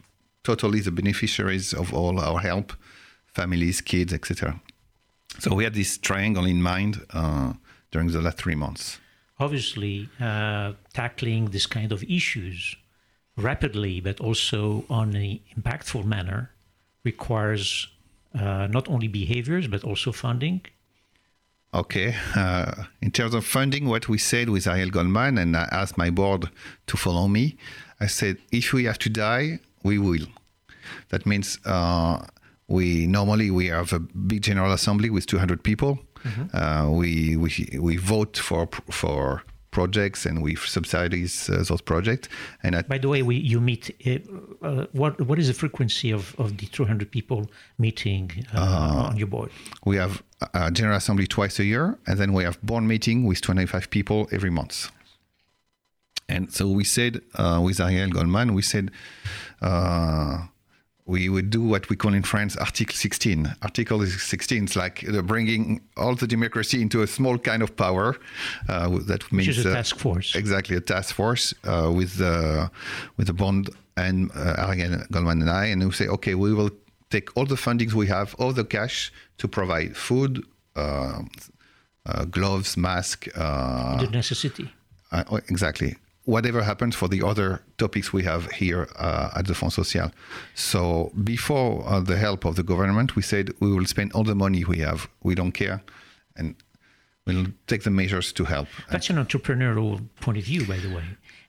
totally 0.43 0.79
the 0.79 0.91
beneficiaries 0.91 1.74
of 1.74 1.93
all 1.93 2.20
our 2.20 2.39
help, 2.39 2.74
families, 3.25 3.82
kids, 3.82 4.13
etc. 4.13 4.62
So 5.39 5.55
we 5.55 5.63
had 5.63 5.74
this 5.74 5.98
triangle 5.98 6.46
in 6.46 6.62
mind 6.62 7.01
uh, 7.12 7.53
during 7.91 8.10
the 8.12 8.22
last 8.22 8.38
three 8.38 8.55
months. 8.55 9.00
Obviously, 9.39 10.10
uh, 10.20 10.74
tackling 10.93 11.46
this 11.46 11.65
kind 11.65 11.91
of 11.91 12.03
issues 12.03 12.75
rapidly, 13.36 14.00
but 14.00 14.20
also 14.20 14.86
on 14.89 15.15
an 15.15 15.39
impactful 15.58 16.05
manner, 16.05 16.51
requires 17.03 17.88
uh, 18.33 18.67
not 18.67 18.87
only 18.89 19.07
behaviors 19.07 19.67
but 19.67 19.83
also 19.83 20.11
funding? 20.11 20.61
Okay. 21.73 22.15
Uh, 22.35 22.83
in 23.01 23.11
terms 23.11 23.33
of 23.33 23.45
funding, 23.45 23.87
what 23.87 24.07
we 24.07 24.17
said 24.17 24.49
with 24.49 24.67
Ariel 24.67 24.91
Goldmann, 24.91 25.37
and 25.39 25.57
I 25.57 25.67
asked 25.71 25.97
my 25.97 26.11
board 26.11 26.49
to 26.87 26.97
follow 26.97 27.27
me, 27.27 27.57
I 27.99 28.07
said, 28.07 28.37
if 28.51 28.73
we 28.73 28.83
have 28.85 28.99
to 28.99 29.09
die, 29.09 29.59
we 29.83 29.97
will. 29.97 30.27
That 31.09 31.25
means 31.25 31.57
uh, 31.65 32.25
we 32.67 33.07
normally 33.07 33.49
we 33.49 33.67
have 33.67 33.93
a 33.93 33.99
big 33.99 34.41
general 34.41 34.71
assembly 34.71 35.09
with 35.09 35.25
200 35.25 35.63
people. 35.63 35.99
Mm-hmm. 36.23 36.55
Uh, 36.55 36.89
we, 36.89 37.35
we 37.35 37.79
we 37.79 37.97
vote 37.97 38.37
for 38.37 38.67
for 38.89 39.43
projects 39.73 40.25
and 40.25 40.41
we 40.41 40.55
subsidize 40.55 41.49
uh, 41.49 41.63
those 41.67 41.81
projects. 41.81 42.29
And 42.63 42.75
at, 42.75 42.87
By 42.87 42.99
the 42.99 43.09
way, 43.09 43.21
we 43.29 43.35
you 43.35 43.59
meet. 43.59 43.83
Uh, 44.05 44.19
uh, 44.65 44.85
what 44.93 45.19
what 45.29 45.37
is 45.39 45.47
the 45.47 45.57
frequency 45.63 46.11
of, 46.11 46.35
of 46.39 46.57
the 46.59 46.67
200 46.67 47.11
people 47.11 47.49
meeting 47.77 48.45
uh, 48.53 49.09
on 49.09 49.17
your 49.17 49.27
board? 49.27 49.49
we 49.85 49.97
have 49.97 50.23
a 50.53 50.71
general 50.71 50.97
assembly 50.97 51.27
twice 51.27 51.59
a 51.59 51.65
year, 51.65 51.97
and 52.07 52.17
then 52.19 52.31
we 52.33 52.43
have 52.43 52.61
board 52.61 52.83
meeting 52.83 53.25
with 53.25 53.41
25 53.41 53.89
people 53.89 54.27
every 54.31 54.49
month. 54.49 54.91
And 56.29 56.51
so 56.51 56.67
we 56.67 56.83
said 56.83 57.21
uh, 57.35 57.59
with 57.63 57.79
Ariel 57.79 58.09
Goldmann, 58.09 58.53
we 58.53 58.61
said 58.61 58.91
uh, 59.61 60.47
we 61.05 61.27
would 61.29 61.50
do 61.50 61.62
what 61.62 61.89
we 61.89 61.95
call 61.95 62.13
in 62.13 62.24
France 62.24 62.55
Article 62.55 62.95
16. 62.95 63.55
Article 63.62 64.05
16 64.05 64.63
is 64.63 64.75
like 64.75 65.07
uh, 65.07 65.22
bringing 65.22 65.81
all 65.98 66.15
the 66.15 66.27
democracy 66.27 66.81
into 66.81 67.01
a 67.01 67.07
small 67.07 67.38
kind 67.38 67.62
of 67.62 67.75
power. 67.75 68.15
Uh, 68.69 69.00
that 69.07 69.29
means 69.31 69.48
Which 69.50 69.57
is 69.60 69.65
a 69.65 69.72
uh, 69.72 69.75
task 69.75 69.98
force. 69.98 70.36
exactly 70.36 70.75
a 70.77 70.81
task 70.81 71.13
force 71.15 71.53
uh, 71.65 71.91
with 71.93 72.17
the 72.17 72.69
with 73.17 73.27
the 73.27 73.33
bond 73.33 73.69
and 73.98 74.31
uh, 74.33 74.74
Goldmann 75.12 75.41
and 75.41 75.50
I, 75.50 75.65
and 75.65 75.83
we 75.83 75.91
say, 75.91 76.07
okay, 76.07 76.36
we 76.36 76.53
will 76.53 76.72
take 77.10 77.36
all 77.38 77.45
the 77.45 77.55
fundings 77.55 77.93
we 77.93 78.07
have, 78.07 78.33
all 78.39 78.53
the 78.53 78.63
cash 78.63 79.12
to 79.38 79.48
provide 79.48 79.95
food, 79.95 80.43
uh, 80.75 81.22
uh, 82.05 82.25
gloves, 82.25 82.75
mask, 82.75 83.27
uh, 83.36 83.98
the 84.01 84.10
necessity. 84.10 84.72
uh, 85.12 85.24
exactly. 85.48 85.95
Whatever 86.25 86.63
happens 86.63 86.95
for 86.95 87.09
the 87.09 87.21
other 87.21 87.61
topics 87.77 88.13
we 88.13 88.23
have 88.23 88.49
here 88.51 88.87
uh, 88.97 89.29
at 89.35 89.45
the 89.47 89.53
Fonds 89.53 89.75
Social. 89.75 90.09
So 90.55 91.11
before 91.23 91.83
uh, 91.85 91.99
the 91.99 92.15
help 92.17 92.45
of 92.45 92.55
the 92.55 92.63
government, 92.63 93.15
we 93.17 93.21
said 93.21 93.49
we 93.59 93.69
will 93.73 93.85
spend 93.85 94.13
all 94.13 94.23
the 94.23 94.35
money 94.35 94.63
we 94.63 94.77
have. 94.79 95.09
We 95.21 95.35
don't 95.35 95.51
care, 95.51 95.81
and 96.37 96.55
we'll 97.25 97.47
take 97.67 97.83
the 97.83 97.89
measures 97.89 98.31
to 98.33 98.45
help. 98.45 98.67
That's 98.89 99.09
an 99.09 99.17
entrepreneurial 99.17 99.99
point 100.21 100.37
of 100.37 100.45
view, 100.45 100.65
by 100.65 100.77
the 100.77 100.95
way, 100.95 101.03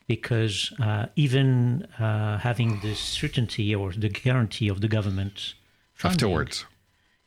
because 0.09 0.73
uh, 0.83 1.07
even 1.15 1.87
uh, 2.01 2.39
having 2.39 2.81
the 2.81 2.95
certainty 2.95 3.75
or 3.75 3.93
the 3.93 4.09
guarantee 4.09 4.69
of 4.69 4.81
the 4.81 4.89
government 4.89 5.55
funding, 5.95 6.17
Afterwards, 6.17 6.65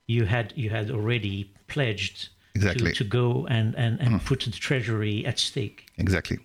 you 0.06 0.26
had 0.26 0.52
you 0.58 0.70
had 0.70 0.92
already 0.92 1.50
pledged 1.68 2.30
Exactly. 2.56 2.92
to, 2.92 2.98
to 2.98 3.04
go 3.06 3.48
and 3.48 3.74
and, 3.76 4.02
and 4.02 4.26
put 4.26 4.42
the 4.42 4.52
treasury 4.52 5.26
at 5.26 5.40
stake. 5.40 5.86
exactly. 5.98 6.40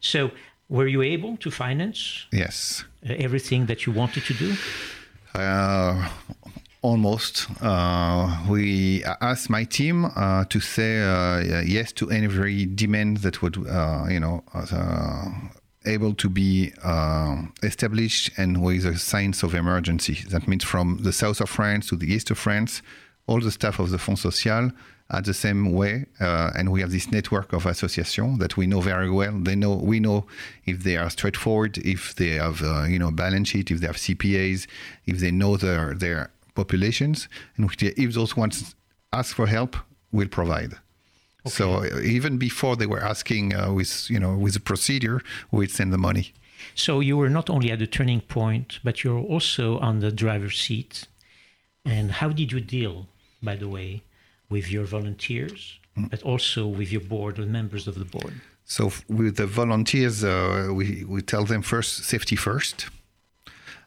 So, 0.00 0.30
were 0.68 0.86
you 0.88 1.02
able 1.02 1.36
to 1.38 1.50
finance 1.50 2.26
Yes. 2.32 2.84
uh, 3.08 3.12
everything 3.18 3.66
that 3.66 3.84
you 3.86 3.92
wanted 3.92 4.24
to 4.24 4.34
do? 4.34 4.54
Uh, 5.34 6.08
almost. 6.82 7.46
Uh, 7.60 8.38
we 8.48 9.04
asked 9.20 9.50
my 9.50 9.64
team 9.64 10.04
uh, 10.16 10.44
to 10.48 10.60
say 10.60 11.02
uh, 11.02 11.60
yes 11.60 11.92
to 11.92 12.10
every 12.10 12.66
demand 12.66 13.18
that 13.18 13.42
would, 13.42 13.56
uh, 13.68 14.06
you 14.08 14.20
know, 14.20 14.42
uh, 14.54 15.30
able 15.86 16.14
to 16.14 16.28
be 16.28 16.72
uh, 16.82 17.42
established 17.62 18.30
and 18.38 18.62
with 18.62 18.84
a 18.86 18.98
sense 18.98 19.42
of 19.42 19.54
emergency. 19.54 20.18
That 20.30 20.46
means 20.48 20.64
from 20.64 20.98
the 21.02 21.12
south 21.12 21.40
of 21.40 21.50
France 21.50 21.88
to 21.88 21.96
the 21.96 22.12
east 22.12 22.30
of 22.30 22.38
France, 22.38 22.82
all 23.26 23.40
the 23.40 23.50
staff 23.50 23.78
of 23.78 23.90
the 23.90 23.98
Fonds 23.98 24.22
Social 24.22 24.70
are 25.10 25.20
the 25.20 25.34
same 25.34 25.72
way, 25.72 26.06
uh, 26.20 26.50
and 26.56 26.70
we 26.70 26.80
have 26.80 26.92
this 26.92 27.10
network 27.10 27.52
of 27.52 27.66
associations 27.66 28.38
that 28.38 28.56
we 28.56 28.66
know 28.66 28.80
very 28.80 29.10
well. 29.10 29.32
They 29.32 29.56
know 29.56 29.74
we 29.74 30.00
know 30.00 30.26
if 30.66 30.84
they 30.84 30.96
are 30.96 31.10
straightforward, 31.10 31.78
if 31.78 32.14
they 32.14 32.32
have 32.44 32.62
uh, 32.62 32.84
you 32.84 32.98
know 32.98 33.10
balance 33.10 33.48
sheet, 33.48 33.70
if 33.70 33.80
they 33.80 33.86
have 33.86 33.96
CPAs, 33.96 34.66
if 35.06 35.18
they 35.18 35.30
know 35.30 35.56
their 35.56 35.94
their 35.94 36.30
populations, 36.54 37.28
and 37.56 37.70
if 37.80 38.14
those 38.14 38.36
ones 38.36 38.74
ask 39.12 39.34
for 39.34 39.46
help, 39.46 39.76
we'll 40.12 40.28
provide. 40.28 40.74
So 41.46 41.84
uh, 41.84 42.00
even 42.02 42.38
before 42.38 42.76
they 42.76 42.86
were 42.86 43.02
asking 43.02 43.54
uh, 43.54 43.72
with 43.72 44.08
you 44.10 44.20
know 44.20 44.36
with 44.36 44.54
the 44.54 44.60
procedure, 44.60 45.22
we'd 45.50 45.70
send 45.70 45.92
the 45.92 45.98
money. 45.98 46.32
So 46.74 47.00
you 47.00 47.16
were 47.16 47.30
not 47.30 47.48
only 47.50 47.70
at 47.70 47.78
the 47.78 47.86
turning 47.86 48.20
point, 48.20 48.78
but 48.84 49.02
you're 49.02 49.18
also 49.18 49.78
on 49.78 50.00
the 50.00 50.12
driver's 50.12 50.60
seat. 50.60 51.06
And 51.84 52.12
how 52.12 52.28
did 52.28 52.52
you 52.52 52.60
deal, 52.60 53.08
by 53.42 53.56
the 53.56 53.68
way, 53.68 54.02
with 54.50 54.70
your 54.70 54.84
volunteers, 54.84 55.78
but 55.96 56.22
also 56.22 56.66
with 56.66 56.92
your 56.92 57.00
board 57.00 57.38
and 57.38 57.50
members 57.50 57.88
of 57.88 57.94
the 57.98 58.04
board? 58.04 58.34
So 58.64 58.92
with 59.08 59.36
the 59.36 59.46
volunteers, 59.46 60.22
uh, 60.22 60.68
we 60.72 61.04
we 61.04 61.22
tell 61.22 61.44
them 61.44 61.62
first 61.62 62.04
safety 62.04 62.36
first. 62.36 62.88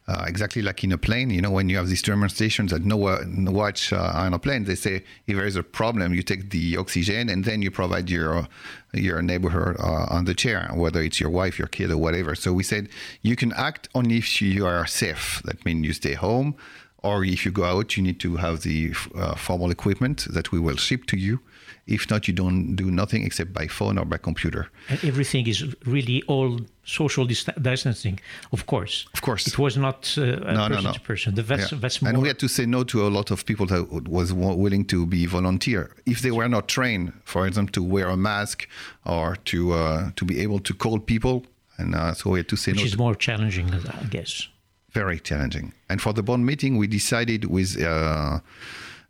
Uh, 0.05 0.25
exactly 0.27 0.61
like 0.61 0.83
in 0.83 0.91
a 0.91 0.97
plane, 0.97 1.29
you 1.29 1.41
know, 1.41 1.49
when 1.49 1.69
you 1.69 1.77
have 1.77 1.87
these 1.87 2.01
German 2.01 2.27
stations 2.27 2.71
that 2.71 2.83
know 2.83 3.07
uh, 3.07 3.23
watch 3.45 3.93
uh, 3.93 4.11
on 4.13 4.33
a 4.33 4.39
plane, 4.39 4.65
they 4.65 4.75
say 4.75 5.01
if 5.27 5.37
there 5.37 5.45
is 5.45 5.55
a 5.55 5.63
problem, 5.63 6.13
you 6.13 6.21
take 6.21 6.49
the 6.49 6.75
oxygen 6.75 7.29
and 7.29 7.45
then 7.45 7.61
you 7.61 7.71
provide 7.71 8.09
your 8.09 8.45
your 8.91 9.21
neighborhood 9.21 9.77
uh, 9.79 10.05
on 10.09 10.25
the 10.25 10.33
chair, 10.33 10.69
whether 10.73 11.01
it's 11.01 11.21
your 11.21 11.29
wife, 11.29 11.57
your 11.57 11.69
kid, 11.69 11.89
or 11.89 11.97
whatever. 11.97 12.35
So 12.35 12.51
we 12.51 12.63
said 12.63 12.89
you 13.21 13.37
can 13.37 13.53
act 13.53 13.87
only 13.95 14.17
if 14.17 14.41
you 14.41 14.65
are 14.65 14.85
safe. 14.85 15.41
That 15.45 15.63
means 15.65 15.85
you 15.85 15.93
stay 15.93 16.15
home, 16.15 16.55
or 17.03 17.23
if 17.25 17.45
you 17.45 17.51
go 17.51 17.63
out, 17.65 17.95
you 17.97 18.03
need 18.03 18.19
to 18.21 18.37
have 18.37 18.61
the 18.61 18.93
uh, 19.15 19.35
formal 19.35 19.71
equipment 19.71 20.25
that 20.33 20.51
we 20.51 20.59
will 20.59 20.77
ship 20.77 21.05
to 21.07 21.17
you. 21.17 21.39
If 21.85 22.09
not, 22.09 22.27
you 22.29 22.33
don't 22.33 22.75
do 22.77 22.89
nothing 22.89 23.25
except 23.25 23.51
by 23.51 23.67
phone 23.67 23.97
or 23.97 24.05
by 24.05 24.15
computer. 24.17 24.69
And 24.87 25.03
everything 25.03 25.47
is 25.47 25.65
really 25.85 26.23
all 26.27 26.61
social 26.85 27.25
dis- 27.25 27.49
distancing, 27.61 28.21
of 28.53 28.65
course. 28.67 29.05
Of 29.13 29.21
course. 29.21 29.47
It 29.47 29.57
was 29.59 29.75
not 29.75 30.15
uh, 30.17 30.21
a 30.21 30.53
No, 30.53 30.67
no, 30.67 30.75
person 30.75 30.83
no. 30.85 30.91
to 30.93 30.99
person. 31.01 31.35
The- 31.35 31.41
That's, 31.43 32.01
Yeah. 32.01 32.07
And 32.09 32.21
we 32.21 32.29
had 32.29 32.39
to 32.39 32.47
say 32.47 32.65
no 32.65 32.85
to 32.85 33.05
a 33.05 33.09
lot 33.09 33.31
of 33.31 33.45
people 33.45 33.65
that 33.65 34.07
was 34.07 34.31
willing 34.31 34.85
to 34.85 35.05
be 35.05 35.25
volunteer 35.25 35.91
if 36.05 36.21
they 36.21 36.31
were 36.31 36.47
not 36.47 36.69
trained, 36.69 37.11
for 37.25 37.45
example, 37.47 37.73
to 37.73 37.83
wear 37.83 38.07
a 38.07 38.17
mask 38.17 38.65
or 39.05 39.35
to 39.51 39.73
uh, 39.73 40.11
to 40.15 40.23
be 40.25 40.39
able 40.45 40.59
to 40.59 40.73
call 40.73 40.99
people. 40.99 41.43
And 41.77 41.95
uh, 41.95 42.13
so 42.13 42.29
we 42.29 42.39
had 42.39 42.47
to 42.47 42.55
say 42.55 42.71
which 42.71 42.79
no. 42.81 42.85
is 42.85 42.91
to- 42.93 42.97
more 42.97 43.15
challenging, 43.15 43.67
I 43.73 44.05
guess. 44.09 44.47
Very 44.93 45.19
challenging. 45.19 45.73
And 45.89 46.01
for 46.01 46.13
the 46.13 46.23
bond 46.23 46.45
meeting, 46.45 46.77
we 46.77 46.87
decided 46.87 47.45
with 47.45 47.81
uh, 47.81 48.39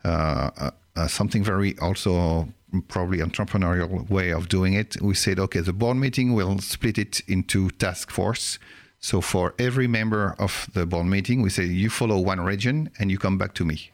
uh, 0.03 0.07
uh, 0.07 0.71
uh, 0.95 1.07
something 1.07 1.43
very 1.43 1.77
also 1.79 2.47
probably 2.87 3.19
entrepreneurial 3.19 4.09
way 4.09 4.31
of 4.31 4.49
doing 4.49 4.73
it. 4.73 4.99
We 5.01 5.13
said, 5.13 5.39
okay, 5.39 5.59
the 5.59 5.73
board 5.73 5.97
meeting 5.97 6.33
will 6.33 6.57
split 6.59 6.97
it 6.97 7.21
into 7.27 7.69
task 7.69 8.09
force. 8.09 8.57
So 8.99 9.21
for 9.21 9.53
every 9.59 9.87
member 9.87 10.35
of 10.39 10.69
the 10.73 10.85
board 10.85 11.05
meeting, 11.05 11.41
we 11.41 11.49
say 11.49 11.65
you 11.65 11.89
follow 11.89 12.17
one 12.19 12.41
region 12.41 12.89
and 12.97 13.11
you 13.11 13.17
come 13.17 13.37
back 13.37 13.53
to 13.55 13.65
me, 13.65 13.91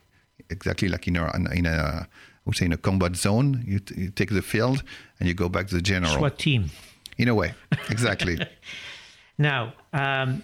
exactly 0.48 0.88
like 0.88 1.08
in 1.08 1.16
a 1.16 1.30
in 1.52 1.66
a 1.66 2.06
I 2.06 2.42
would 2.46 2.56
say 2.56 2.66
in 2.66 2.72
a 2.72 2.78
combat 2.78 3.16
zone. 3.16 3.62
You, 3.66 3.80
t- 3.80 4.00
you 4.00 4.10
take 4.10 4.30
the 4.30 4.40
field 4.40 4.82
and 5.18 5.28
you 5.28 5.34
go 5.34 5.48
back 5.48 5.66
to 5.68 5.74
the 5.74 5.82
general. 5.82 6.16
SWAT 6.16 6.38
team. 6.38 6.70
In 7.18 7.28
a 7.28 7.34
way, 7.34 7.52
exactly. 7.90 8.38
Now, 9.40 9.72
um, 9.94 10.42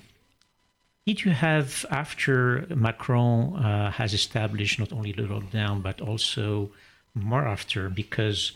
did 1.06 1.24
you 1.24 1.30
have, 1.30 1.86
after 1.90 2.66
Macron 2.74 3.56
uh, 3.56 3.92
has 3.92 4.12
established 4.12 4.80
not 4.80 4.92
only 4.92 5.12
the 5.12 5.22
lockdown, 5.22 5.80
but 5.80 6.00
also 6.00 6.70
more 7.14 7.46
after, 7.46 7.88
because 7.88 8.52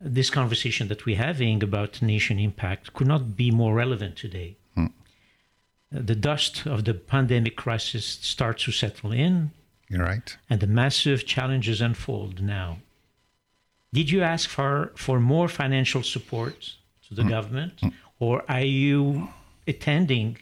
this 0.00 0.28
conversation 0.28 0.88
that 0.88 1.06
we're 1.06 1.16
having 1.16 1.62
about 1.62 2.02
nation 2.02 2.40
impact 2.40 2.92
could 2.94 3.06
not 3.06 3.36
be 3.36 3.52
more 3.52 3.74
relevant 3.74 4.16
today. 4.16 4.56
Hmm. 4.74 4.86
Uh, 4.86 6.00
the 6.02 6.16
dust 6.16 6.66
of 6.66 6.84
the 6.84 6.94
pandemic 6.94 7.54
crisis 7.54 8.04
starts 8.04 8.64
to 8.64 8.72
settle 8.72 9.12
in, 9.12 9.52
You're 9.88 10.02
right. 10.02 10.36
and 10.50 10.58
the 10.58 10.66
massive 10.66 11.24
challenges 11.24 11.80
unfold 11.80 12.42
now. 12.42 12.78
Did 13.92 14.10
you 14.10 14.22
ask 14.22 14.50
for, 14.50 14.90
for 14.96 15.20
more 15.20 15.46
financial 15.46 16.02
support 16.02 16.74
to 17.06 17.14
the 17.14 17.22
hmm. 17.22 17.28
government, 17.28 17.74
hmm. 17.78 17.90
or 18.18 18.42
are 18.48 18.62
you 18.62 19.28
intending 19.64 20.38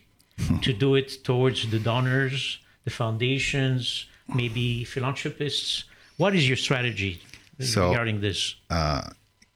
to 0.63 0.73
do 0.73 0.95
it 0.97 1.25
towards 1.25 1.71
the 1.71 1.79
donors, 1.79 2.59
the 2.85 2.91
foundations, 2.91 4.07
maybe 4.35 4.85
philanthropists? 4.85 5.85
What 6.17 6.35
is 6.35 6.47
your 6.49 6.57
strategy 6.57 7.21
So- 7.61 7.89
regarding 7.91 8.21
this? 8.21 8.55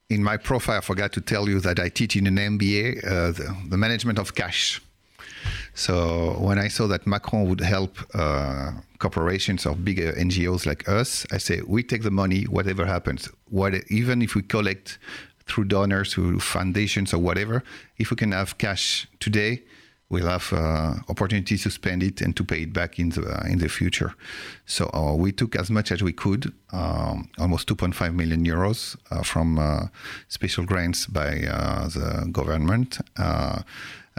in 0.09 0.23
my 0.23 0.37
profile, 0.37 0.77
I 0.77 0.81
forgot 0.81 1.11
to 1.13 1.21
tell 1.21 1.49
you 1.49 1.59
that 1.59 1.79
I 1.79 1.89
teach 1.89 2.15
in 2.15 2.27
an 2.27 2.37
MBA 2.37 3.03
uh, 3.05 3.31
the, 3.31 3.53
the 3.69 3.77
management 3.77 4.17
of 4.19 4.35
cash. 4.35 4.81
So 5.73 6.35
when 6.39 6.57
I 6.57 6.69
saw 6.69 6.87
that 6.87 7.05
Macron 7.05 7.47
would 7.49 7.59
help 7.59 7.97
uh, 8.13 8.71
corporations 8.99 9.65
or 9.65 9.75
bigger 9.75 10.13
NGOs 10.13 10.65
like 10.65 10.87
us, 10.87 11.25
I 11.31 11.37
say 11.37 11.61
we 11.67 11.83
take 11.83 12.03
the 12.03 12.11
money, 12.11 12.43
whatever 12.43 12.85
happens. 12.85 13.29
What 13.49 13.73
even 13.89 14.21
if 14.21 14.33
we 14.33 14.41
collect 14.41 14.97
through 15.45 15.65
donors, 15.65 16.13
through 16.13 16.39
foundations 16.39 17.13
or 17.13 17.19
whatever, 17.19 17.63
if 17.97 18.09
we 18.09 18.15
can 18.17 18.31
have 18.31 18.57
cash 18.57 19.07
today, 19.19 19.61
we'll 20.09 20.27
have 20.27 20.51
uh, 20.53 20.95
opportunities 21.09 21.63
to 21.63 21.71
spend 21.71 22.01
it 22.03 22.21
and 22.21 22.35
to 22.35 22.43
pay 22.43 22.61
it 22.61 22.73
back 22.73 22.99
in 22.99 23.09
the 23.09 23.23
uh, 23.25 23.47
in 23.47 23.59
the 23.59 23.69
future. 23.69 24.13
So 24.65 24.89
uh, 24.93 25.15
we 25.15 25.31
took 25.31 25.55
as 25.55 25.69
much 25.69 25.91
as 25.91 26.01
we 26.01 26.13
could, 26.13 26.53
um, 26.71 27.29
almost 27.37 27.67
2.5 27.67 28.13
million 28.13 28.45
euros 28.45 28.95
from 29.25 29.89
special 30.27 30.65
grants 30.65 31.05
by 31.05 31.31
the 31.95 32.27
government. 32.31 32.99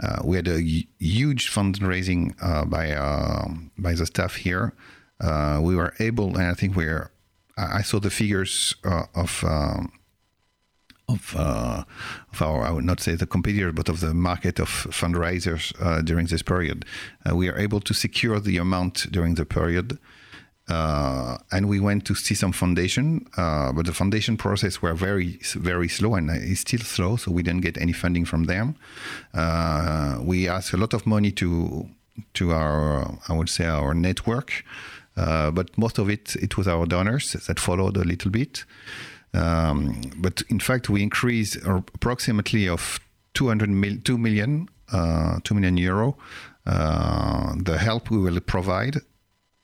Uh, 0.01 0.21
we 0.23 0.37
had 0.37 0.47
a 0.47 0.61
huge 0.99 1.51
fundraising 1.51 2.33
uh, 2.41 2.65
by 2.65 2.91
uh, 2.91 3.47
by 3.77 3.93
the 3.93 4.05
staff 4.05 4.35
here. 4.35 4.73
We 5.21 5.75
were 5.75 5.93
able, 5.99 6.37
and 6.37 6.47
I 6.47 6.53
think 6.53 6.75
we're. 6.75 7.11
I 7.57 7.79
I 7.79 7.81
saw 7.81 7.99
the 7.99 8.09
figures 8.09 8.75
of. 9.15 9.43
Um, 9.43 9.91
of, 11.09 11.35
uh, 11.35 11.83
of 12.31 12.41
our, 12.41 12.63
I 12.63 12.71
would 12.71 12.85
not 12.85 12.99
say 12.99 13.15
the 13.15 13.25
competitor, 13.25 13.71
but 13.71 13.89
of 13.89 13.99
the 13.99 14.13
market 14.13 14.59
of 14.59 14.69
fundraisers 14.69 15.73
uh, 15.81 16.01
during 16.01 16.27
this 16.27 16.43
period. 16.43 16.85
Uh, 17.27 17.35
we 17.35 17.49
are 17.49 17.57
able 17.57 17.81
to 17.81 17.93
secure 17.93 18.39
the 18.39 18.57
amount 18.57 19.11
during 19.11 19.35
the 19.35 19.45
period. 19.45 19.97
Uh, 20.67 21.39
and 21.51 21.67
we 21.67 21.79
went 21.79 22.05
to 22.05 22.13
see 22.13 22.35
some 22.35 22.51
foundation, 22.51 23.25
uh, 23.37 23.71
but 23.71 23.87
the 23.87 23.93
foundation 23.93 24.37
process 24.37 24.83
were 24.83 24.93
very, 24.93 25.39
very 25.55 25.87
slow 25.87 26.13
and 26.13 26.29
is 26.29 26.59
still 26.59 26.81
slow. 26.81 27.15
So 27.15 27.31
we 27.31 27.41
didn't 27.41 27.61
get 27.61 27.77
any 27.77 27.91
funding 27.91 28.23
from 28.23 28.43
them. 28.43 28.75
Uh, 29.33 30.19
we 30.21 30.47
asked 30.47 30.71
a 30.73 30.77
lot 30.77 30.93
of 30.93 31.07
money 31.07 31.31
to 31.31 31.89
to 32.33 32.51
our, 32.51 33.17
I 33.29 33.33
would 33.33 33.49
say, 33.49 33.65
our 33.65 33.93
network, 33.93 34.63
but 35.15 35.75
most 35.77 35.97
of 35.97 36.09
it 36.09 36.35
it 36.35 36.55
was 36.57 36.67
our 36.67 36.85
donors 36.85 37.31
that 37.47 37.59
followed 37.59 37.97
a 37.97 38.03
little 38.03 38.29
bit. 38.29 38.65
Um, 39.33 40.01
but 40.17 40.41
in 40.49 40.59
fact, 40.59 40.89
we 40.89 41.03
increased 41.03 41.57
approximately 41.65 42.67
of 42.67 42.99
200 43.35 43.69
mil, 43.69 43.97
2 44.03 44.17
million, 44.17 44.69
uh, 44.91 45.39
2 45.43 45.53
million 45.53 45.77
euro 45.77 46.17
uh, 46.69 47.55
the 47.57 47.77
help 47.77 48.11
we 48.11 48.17
will 48.17 48.39
provide 48.39 48.97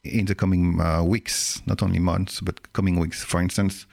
in 0.03 0.25
the 0.25 0.36
coming 0.36 0.79
uh, 0.81 1.03
weeks, 1.03 1.62
not 1.65 1.84
only 1.84 2.00
months, 2.00 2.41
but 2.41 2.74
coming 2.74 3.00
weeks. 3.00 3.24
For 3.24 3.39
instance, 3.41 3.86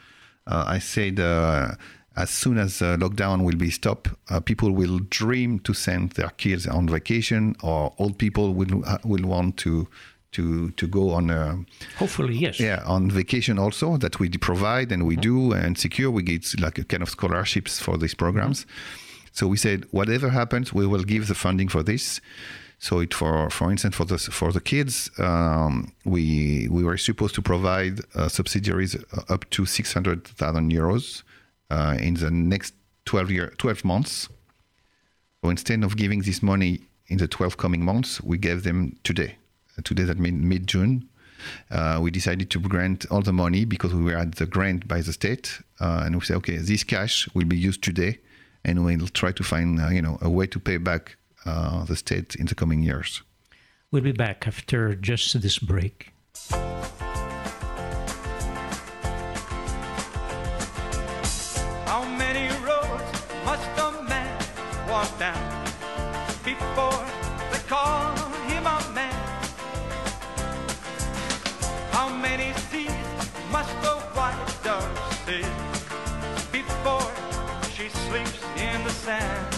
uh, 0.46 0.64
I 0.66 0.78
said 0.78 1.20
uh, 1.20 1.74
as 2.16 2.30
soon 2.30 2.58
as 2.58 2.78
lockdown 2.78 3.44
will 3.44 3.56
be 3.56 3.70
stopped, 3.70 4.08
uh, 4.30 4.40
people 4.40 4.72
will 4.72 4.98
dream 5.10 5.58
to 5.60 5.74
send 5.74 6.12
their 6.12 6.30
kids 6.30 6.66
on 6.66 6.88
vacation, 6.88 7.54
or 7.62 7.92
old 7.98 8.18
people 8.18 8.54
will 8.54 8.82
will 9.04 9.26
want 9.26 9.56
to 9.58 9.88
to 10.32 10.70
to 10.72 10.86
go 10.86 11.10
on 11.10 11.30
a 11.30 11.58
hopefully 11.96 12.34
yes. 12.34 12.58
yeah 12.58 12.82
on 12.86 13.10
vacation 13.10 13.58
also 13.58 13.96
that 13.98 14.18
we 14.18 14.28
provide 14.28 14.90
and 14.90 15.06
we 15.06 15.16
do 15.16 15.52
and 15.52 15.78
secure. 15.78 16.10
We 16.10 16.22
get 16.22 16.60
like 16.60 16.78
a 16.78 16.84
kind 16.84 17.02
of 17.02 17.10
scholarships 17.10 17.78
for 17.78 17.96
these 17.96 18.14
programs. 18.14 18.64
Mm-hmm. 18.64 19.28
so 19.32 19.46
we 19.46 19.56
said 19.56 19.84
whatever 19.90 20.30
happens 20.30 20.72
we 20.72 20.86
will 20.86 21.04
give 21.04 21.28
the 21.28 21.34
funding 21.34 21.68
for 21.68 21.82
this. 21.82 22.20
So 22.78 22.98
it 22.98 23.14
for 23.14 23.48
for 23.50 23.70
instance 23.70 23.94
for 23.94 24.06
the 24.06 24.18
for 24.18 24.50
the 24.52 24.60
kids 24.60 25.10
um, 25.18 25.92
we 26.04 26.68
we 26.70 26.82
were 26.82 26.98
supposed 26.98 27.34
to 27.36 27.42
provide 27.42 28.00
uh, 28.14 28.28
subsidiaries 28.28 28.96
up 29.28 29.48
to 29.50 29.66
600,000 29.66 30.72
euros 30.72 31.22
uh, 31.70 31.96
in 32.00 32.14
the 32.14 32.30
next 32.30 32.74
12 33.04 33.30
year 33.30 33.52
12 33.58 33.84
months. 33.84 34.28
So 35.42 35.50
instead 35.50 35.84
of 35.84 35.96
giving 35.96 36.22
this 36.22 36.42
money 36.42 36.80
in 37.06 37.18
the 37.18 37.28
12 37.28 37.56
coming 37.56 37.84
months 37.84 38.20
we 38.20 38.38
gave 38.38 38.62
them 38.62 38.96
today 39.04 39.36
today 39.84 40.04
that 40.04 40.18
mid 40.18 40.66
June. 40.66 41.08
Uh, 41.70 41.98
we 42.00 42.10
decided 42.10 42.50
to 42.50 42.60
grant 42.60 43.04
all 43.10 43.20
the 43.20 43.32
money 43.32 43.64
because 43.64 43.92
we 43.92 44.02
were 44.02 44.16
at 44.16 44.36
the 44.36 44.46
grant 44.46 44.86
by 44.86 45.00
the 45.00 45.12
state, 45.12 45.60
uh, 45.80 46.02
and 46.04 46.14
we 46.14 46.20
said, 46.20 46.36
okay, 46.36 46.56
this 46.56 46.84
cash 46.84 47.28
will 47.34 47.46
be 47.46 47.56
used 47.56 47.82
today, 47.82 48.18
and 48.64 48.84
we'll 48.84 49.08
try 49.08 49.32
to 49.32 49.42
find 49.42 49.80
uh, 49.80 49.88
you 49.88 50.02
know 50.02 50.18
a 50.20 50.30
way 50.30 50.46
to 50.46 50.60
pay 50.60 50.76
back 50.76 51.16
uh, 51.44 51.84
the 51.84 51.96
state 51.96 52.36
in 52.36 52.46
the 52.46 52.54
coming 52.54 52.82
years. 52.82 53.22
We'll 53.90 54.02
be 54.02 54.12
back 54.12 54.46
after 54.46 54.94
just 54.94 55.40
this 55.42 55.58
break. 55.58 56.12
How 61.86 62.04
many 62.16 62.48
roads 62.64 63.12
must 63.44 63.78
a 63.78 64.02
man 64.08 64.38
walk 64.88 65.18
down 65.18 65.64
before 66.44 66.91
sand? 79.02 79.51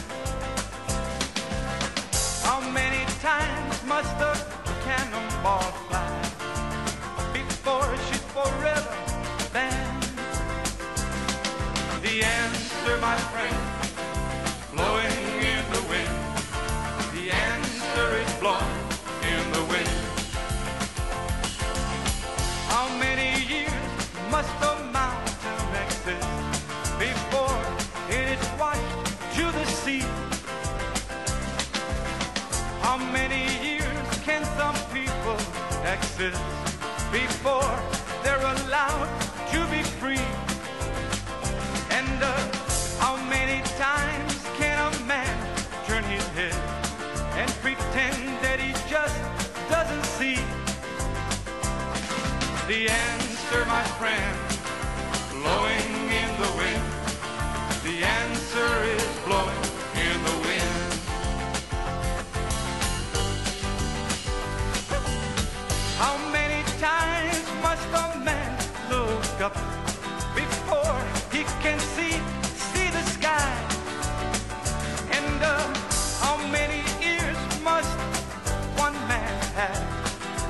Exist 36.25 36.74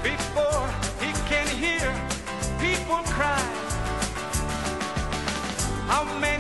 before 0.05 0.69
he 1.01 1.11
can 1.31 1.49
hear 1.49 1.88
people 2.61 3.03
cry? 3.17 3.45
How 5.88 6.05
many 6.21 6.34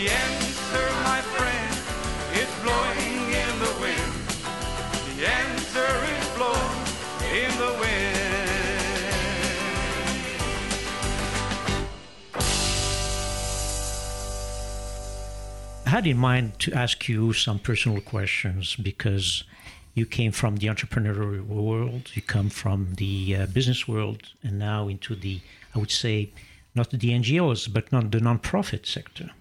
The 0.00 0.08
answer, 0.08 0.86
my 1.04 1.20
friend, 1.20 1.72
is 2.32 2.48
blowing 2.64 3.20
in 3.44 3.52
the 3.64 3.72
wind. 3.82 4.12
The 5.08 5.28
answer 5.28 5.90
is 6.16 6.26
blowing 6.38 6.86
in 7.36 7.50
the 7.58 7.72
wind. 7.78 8.16
I 15.84 15.90
had 15.90 16.06
in 16.06 16.16
mind 16.16 16.58
to 16.60 16.72
ask 16.72 17.06
you 17.06 17.34
some 17.34 17.58
personal 17.58 18.00
questions 18.00 18.76
because 18.76 19.44
you 19.92 20.06
came 20.06 20.32
from 20.32 20.56
the 20.56 20.68
entrepreneurial 20.68 21.44
world, 21.44 22.12
you 22.14 22.22
come 22.22 22.48
from 22.48 22.94
the 22.94 23.36
uh, 23.36 23.46
business 23.48 23.86
world, 23.86 24.32
and 24.42 24.58
now 24.58 24.88
into 24.88 25.14
the, 25.14 25.42
I 25.74 25.78
would 25.78 25.90
say, 25.90 26.30
not 26.74 26.88
the 26.88 27.10
NGOs, 27.10 27.70
but 27.70 27.92
not 27.92 28.10
the 28.10 28.20
nonprofit 28.20 28.86
sector. 28.86 29.32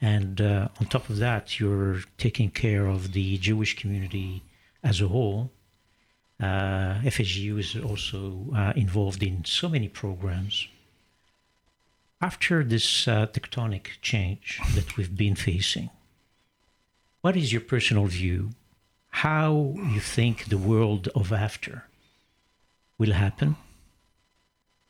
And 0.00 0.40
uh, 0.40 0.68
on 0.80 0.86
top 0.86 1.08
of 1.08 1.16
that, 1.18 1.58
you're 1.58 2.00
taking 2.18 2.50
care 2.50 2.86
of 2.86 3.12
the 3.12 3.38
Jewish 3.38 3.74
community 3.76 4.42
as 4.82 5.00
a 5.00 5.08
whole. 5.08 5.50
Uh, 6.40 7.00
FSJU 7.00 7.58
is 7.58 7.76
also 7.82 8.46
uh, 8.54 8.72
involved 8.76 9.22
in 9.22 9.44
so 9.44 9.68
many 9.68 9.88
programs. 9.88 10.68
After 12.20 12.64
this 12.64 13.08
uh, 13.08 13.26
tectonic 13.26 14.00
change 14.02 14.60
that 14.74 14.96
we've 14.96 15.16
been 15.16 15.36
facing, 15.36 15.90
what 17.22 17.36
is 17.36 17.52
your 17.52 17.62
personal 17.62 18.06
view? 18.06 18.50
How 19.08 19.74
you 19.92 20.00
think 20.00 20.46
the 20.46 20.58
world 20.58 21.08
of 21.14 21.32
after 21.32 21.84
will 22.98 23.12
happen? 23.12 23.56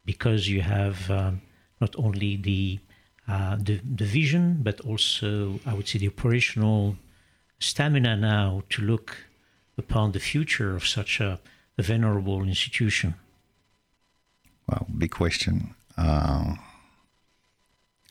Because 0.05 0.48
you 0.48 0.62
have 0.62 1.11
um, 1.11 1.42
not 1.81 1.94
only 1.96 2.37
the 2.37 2.81
uh, 3.28 3.56
the, 3.58 3.80
the 3.96 4.04
vision, 4.04 4.60
but 4.62 4.80
also, 4.80 5.60
I 5.66 5.74
would 5.74 5.88
say, 5.88 5.98
the 5.98 6.08
operational 6.08 6.96
stamina 7.58 8.16
now 8.16 8.62
to 8.70 8.82
look 8.82 9.16
upon 9.78 10.12
the 10.12 10.20
future 10.20 10.76
of 10.76 10.87
such 10.87 11.20
a, 11.20 11.40
a 11.78 11.82
venerable 11.82 12.42
institution? 12.42 13.14
Well, 14.68 14.87
big 14.98 15.10
question. 15.10 15.74
Uh, 15.96 16.54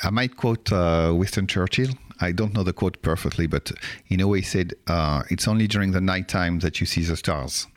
I 0.01 0.09
might 0.09 0.35
quote 0.35 0.71
uh, 0.71 1.13
Winston 1.15 1.47
Churchill. 1.47 1.89
I 2.19 2.31
don't 2.31 2.53
know 2.53 2.63
the 2.63 2.73
quote 2.73 3.01
perfectly, 3.01 3.47
but 3.47 3.71
in 4.07 4.19
a 4.21 4.27
way, 4.27 4.39
he 4.39 4.45
said, 4.45 4.73
uh, 4.87 5.23
"It's 5.29 5.47
only 5.47 5.67
during 5.67 5.91
the 5.91 6.01
nighttime 6.01 6.59
that 6.59 6.79
you 6.79 6.85
see 6.85 7.01
the 7.01 7.15
stars." 7.15 7.67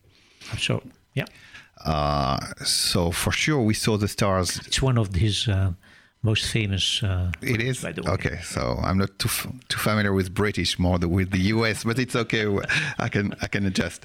So, 0.58 0.82
yeah, 1.14 1.26
Uh, 1.84 2.38
so 2.64 3.10
for 3.12 3.32
sure, 3.32 3.60
we 3.60 3.74
saw 3.74 3.96
the 3.98 4.08
stars. 4.08 4.58
it's 4.66 4.82
one 4.82 4.98
of 4.98 5.14
his 5.14 5.46
uh, 5.48 5.72
most 6.30 6.44
famous. 6.52 7.02
Uh, 7.02 7.30
It 7.54 7.60
is 7.70 7.76
by 7.82 7.92
the 7.92 8.02
way. 8.02 8.12
okay. 8.16 8.36
So 8.54 8.60
I'm 8.86 8.98
not 8.98 9.10
too 9.18 9.28
f- 9.28 9.46
too 9.70 9.78
familiar 9.88 10.12
with 10.18 10.28
British, 10.42 10.78
more 10.78 10.98
the, 10.98 11.08
with 11.08 11.28
the 11.36 11.42
US, 11.54 11.84
but 11.84 11.98
it's 11.98 12.16
okay. 12.24 12.44
I 13.06 13.08
can 13.14 13.26
I 13.44 13.46
can 13.48 13.64
adjust. 13.66 14.00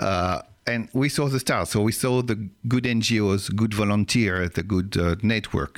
Uh, 0.00 0.36
and 0.66 0.88
we 0.92 1.08
saw 1.08 1.28
the 1.28 1.38
stars. 1.38 1.68
So 1.70 1.78
we 1.88 1.92
saw 1.92 2.22
the 2.22 2.36
good 2.66 2.84
NGOs, 2.98 3.42
good 3.54 3.74
volunteers, 3.74 4.50
the 4.58 4.62
good 4.74 4.96
uh, 4.96 5.16
network, 5.22 5.76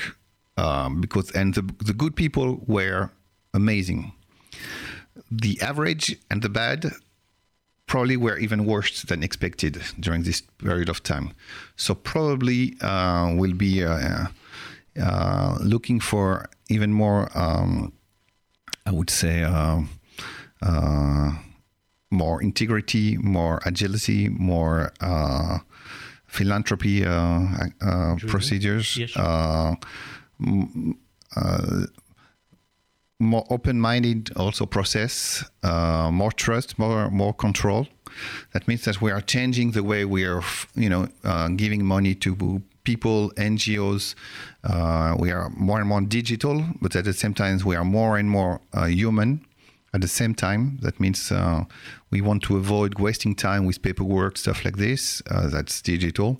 um, 0.56 1.00
because 1.00 1.28
and 1.40 1.54
the 1.54 1.62
the 1.90 1.94
good 2.02 2.14
people 2.14 2.48
were 2.66 3.08
amazing. 3.52 4.12
The 5.42 5.60
average 5.70 6.16
and 6.30 6.40
the 6.42 6.48
bad 6.48 6.80
probably 7.86 8.16
were 8.16 8.38
even 8.38 8.64
worse 8.64 9.02
than 9.08 9.22
expected 9.22 9.74
during 10.00 10.24
this 10.24 10.40
period 10.58 10.88
of 10.88 10.98
time. 11.02 11.28
So 11.76 11.94
probably 11.94 12.60
uh, 12.80 13.32
we'll 13.38 13.54
be 13.56 13.84
uh, 13.84 14.26
uh, 15.00 15.58
looking 15.60 16.00
for 16.00 16.48
even 16.68 16.92
more, 16.92 17.28
um, 17.34 17.92
I 18.84 18.92
would 18.92 19.10
say, 19.10 19.42
uh, 19.42 19.80
uh, 20.62 21.32
more 22.10 22.42
integrity, 22.42 23.16
more 23.16 23.60
agility, 23.64 24.28
more 24.28 24.92
uh, 25.00 25.58
philanthropy 26.26 27.04
uh, 27.04 27.40
uh, 27.80 28.16
procedures. 28.26 28.96
Yes. 28.96 29.16
Uh, 29.16 29.74
m- 30.40 30.98
uh, 31.34 31.86
more 33.18 33.46
open-minded 33.48 34.30
also 34.36 34.66
process, 34.66 35.44
uh, 35.62 36.10
more 36.12 36.32
trust, 36.32 36.78
more 36.78 37.10
more 37.10 37.32
control. 37.32 37.86
That 38.52 38.68
means 38.68 38.84
that 38.84 39.00
we 39.00 39.10
are 39.10 39.22
changing 39.22 39.72
the 39.72 39.82
way 39.82 40.04
we 40.04 40.24
are, 40.24 40.42
you 40.74 40.88
know, 40.88 41.08
uh, 41.24 41.48
giving 41.48 41.84
money 41.84 42.14
to 42.14 42.34
people, 42.86 43.32
NGOs. 43.36 44.14
Uh, 44.64 45.14
we 45.18 45.30
are 45.30 45.50
more 45.50 45.78
and 45.80 45.88
more 45.88 46.00
digital, 46.00 46.64
but 46.80 46.96
at 46.96 47.04
the 47.04 47.12
same 47.12 47.34
time, 47.34 47.58
we 47.66 47.76
are 47.76 47.84
more 47.84 48.16
and 48.16 48.30
more 48.30 48.60
uh, 48.72 48.86
human. 48.86 49.44
At 49.92 50.00
the 50.00 50.08
same 50.08 50.34
time, 50.34 50.78
that 50.82 51.00
means 51.00 51.32
uh, 51.32 51.64
we 52.10 52.20
want 52.20 52.42
to 52.44 52.56
avoid 52.56 52.98
wasting 52.98 53.34
time 53.34 53.64
with 53.66 53.82
paperwork, 53.82 54.36
stuff 54.36 54.64
like 54.64 54.76
this. 54.76 55.22
Uh, 55.30 55.48
that's 55.48 55.80
digital, 55.80 56.38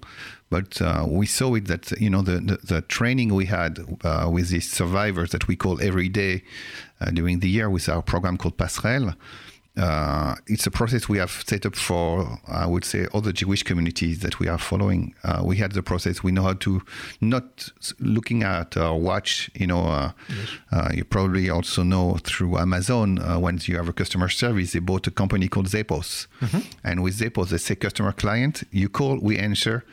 but 0.50 0.80
uh, 0.82 1.04
we 1.09 1.26
saw 1.26 1.54
it 1.54 1.66
that 1.66 1.90
you 2.00 2.11
know 2.11 2.22
the 2.22 2.38
the, 2.50 2.56
the 2.72 2.80
training 2.82 3.28
we 3.35 3.46
had 3.46 3.72
uh, 4.04 4.28
with 4.35 4.48
these 4.50 4.70
survivors 4.70 5.30
that 5.30 5.48
we 5.48 5.56
call 5.56 5.80
every 5.80 6.09
day 6.09 6.42
during 7.18 7.40
the 7.40 7.48
year 7.48 7.68
with 7.70 7.88
our 7.88 8.02
program 8.02 8.37
called 8.37 8.56
Passerelle. 8.56 9.14
Uh, 9.76 10.34
it's 10.46 10.66
a 10.66 10.70
process 10.70 11.06
we 11.06 11.18
have 11.18 11.30
set 11.46 11.66
up 11.66 11.76
for, 11.76 12.38
I 12.48 12.66
would 12.66 12.84
say, 12.84 13.06
other 13.12 13.30
Jewish 13.30 13.62
communities 13.62 14.20
that 14.20 14.40
we 14.40 14.48
are 14.48 14.56
following. 14.58 15.14
Uh, 15.22 15.42
we 15.44 15.56
had 15.56 15.72
the 15.72 15.82
process. 15.82 16.22
We 16.22 16.32
know 16.32 16.44
how 16.44 16.54
to 16.54 16.82
not 17.20 17.68
looking 18.00 18.42
at 18.42 18.76
our 18.76 18.96
watch. 18.96 19.50
You 19.54 19.66
know, 19.66 19.82
uh, 19.84 20.12
uh, 20.72 20.90
you 20.94 21.04
probably 21.04 21.50
also 21.50 21.82
know 21.82 22.16
through 22.24 22.56
Amazon 22.56 23.18
uh, 23.18 23.38
when 23.38 23.58
you 23.62 23.76
have 23.76 23.88
a 23.88 23.92
customer 23.92 24.30
service, 24.30 24.72
they 24.72 24.78
bought 24.78 25.06
a 25.06 25.10
company 25.10 25.48
called 25.48 25.66
Zappos, 25.66 26.26
and 26.82 27.02
with 27.02 27.18
Zappos 27.18 27.50
they 27.50 27.58
say 27.58 27.74
customer 27.74 28.12
client. 28.12 28.64
You 28.70 28.88
call, 28.88 29.18
we 29.20 29.36
answer, 29.38 29.84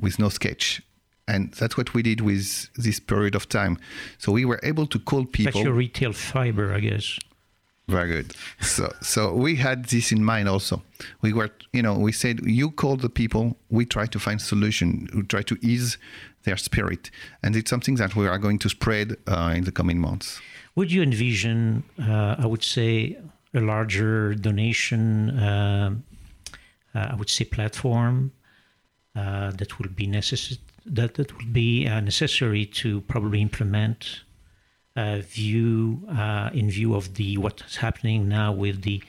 with 0.00 0.18
no 0.18 0.30
sketch. 0.30 0.82
And 1.28 1.52
that's 1.52 1.76
what 1.76 1.92
we 1.92 2.02
did 2.02 2.22
with 2.22 2.70
this 2.74 2.98
period 2.98 3.34
of 3.34 3.48
time. 3.50 3.78
So 4.16 4.32
we 4.32 4.46
were 4.46 4.58
able 4.62 4.86
to 4.86 4.98
call 4.98 5.24
That's 5.24 5.32
people. 5.32 5.62
your 5.62 5.74
retail 5.74 6.14
fiber, 6.14 6.72
I 6.72 6.80
guess. 6.80 7.18
Very 7.88 8.08
good. 8.08 8.34
So, 8.60 8.92
so 9.00 9.32
we 9.32 9.56
had 9.56 9.86
this 9.86 10.12
in 10.12 10.22
mind 10.22 10.48
also. 10.48 10.82
We 11.22 11.32
were, 11.32 11.50
you 11.72 11.82
know, 11.82 11.98
we 11.98 12.12
said 12.12 12.40
you 12.44 12.70
call 12.70 12.96
the 12.96 13.08
people. 13.08 13.56
We 13.70 13.86
try 13.86 14.06
to 14.06 14.18
find 14.18 14.40
solution. 14.40 15.08
We 15.14 15.22
try 15.22 15.42
to 15.42 15.56
ease 15.62 15.96
their 16.44 16.58
spirit, 16.58 17.10
and 17.42 17.56
it's 17.56 17.70
something 17.70 17.96
that 17.96 18.14
we 18.14 18.26
are 18.28 18.38
going 18.38 18.58
to 18.60 18.68
spread 18.68 19.16
uh, 19.26 19.54
in 19.56 19.64
the 19.64 19.72
coming 19.72 19.98
months. 19.98 20.40
Would 20.76 20.92
you 20.92 21.02
envision, 21.02 21.82
uh, 22.00 22.36
I 22.38 22.46
would 22.46 22.62
say, 22.62 23.18
a 23.54 23.60
larger 23.60 24.34
donation, 24.34 25.38
um 25.38 26.04
uh, 26.94 27.08
I 27.12 27.14
would 27.16 27.30
say, 27.30 27.44
platform 27.44 28.32
uh, 29.14 29.50
that 29.52 29.78
will 29.78 29.90
be 29.90 30.06
necessary, 30.06 30.60
that, 30.86 31.14
that 31.14 31.36
will 31.36 31.52
be 31.52 31.86
uh, 31.86 32.00
necessary 32.00 32.66
to 32.66 33.02
probably 33.02 33.40
implement 33.42 34.22
view 35.38 36.00
uh, 36.10 36.50
in 36.52 36.70
view 36.70 36.94
of 36.94 37.14
the 37.14 37.36
what's 37.38 37.76
happening 37.76 38.28
now 38.28 38.50
with 38.52 38.82
the 38.82 39.02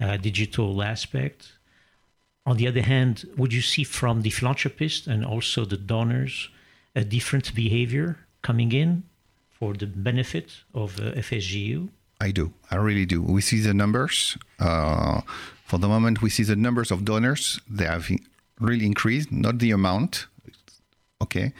uh, 0.00 0.16
digital 0.16 0.82
aspect. 0.82 1.52
On 2.44 2.56
the 2.56 2.66
other 2.66 2.82
hand, 2.82 3.24
would 3.36 3.52
you 3.52 3.62
see 3.62 3.84
from 3.84 4.22
the 4.22 4.30
philanthropists 4.30 5.06
and 5.06 5.24
also 5.24 5.64
the 5.64 5.76
donors 5.76 6.48
a 6.94 7.04
different 7.04 7.54
behavior 7.54 8.18
coming 8.42 8.72
in 8.72 9.04
for 9.50 9.74
the 9.74 9.86
benefit 9.86 10.48
of 10.74 10.98
uh, 10.98 11.12
FSJU? 11.12 11.88
I 12.20 12.30
do. 12.30 12.52
I 12.70 12.76
really 12.76 13.06
do. 13.06 13.22
We 13.22 13.40
see 13.40 13.60
the 13.60 13.74
numbers. 13.74 14.36
Uh, 14.58 15.20
for 15.64 15.78
the 15.78 15.88
moment, 15.88 16.22
we 16.22 16.30
see 16.30 16.42
the 16.42 16.56
numbers 16.56 16.90
of 16.90 17.04
donors. 17.04 17.60
They 17.68 17.86
have 17.86 18.10
really 18.60 18.86
increased, 18.86 19.32
not 19.32 19.58
the 19.58 19.70
amount. 19.70 20.26
Okay, 21.22 21.52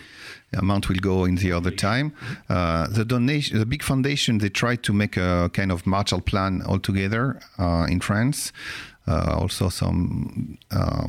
the 0.51 0.59
amount 0.59 0.88
will 0.88 0.96
go 0.96 1.25
in 1.25 1.37
the 1.37 1.53
other 1.53 1.70
time. 1.70 2.12
Uh, 2.48 2.87
the 2.88 3.05
donation, 3.05 3.59
the 3.59 3.66
big 3.66 3.83
foundation, 3.83 4.38
they 4.38 4.48
tried 4.48 4.83
to 4.83 4.92
make 4.92 5.16
a 5.16 5.51
kind 5.53 5.70
of 5.70 5.87
Marshall 5.87 6.20
Plan 6.20 6.62
altogether 6.66 7.40
uh, 7.59 7.87
in 7.88 8.01
France. 8.01 8.53
Uh, 9.07 9.37
also, 9.38 9.68
some 9.68 10.59
uh, 10.70 11.09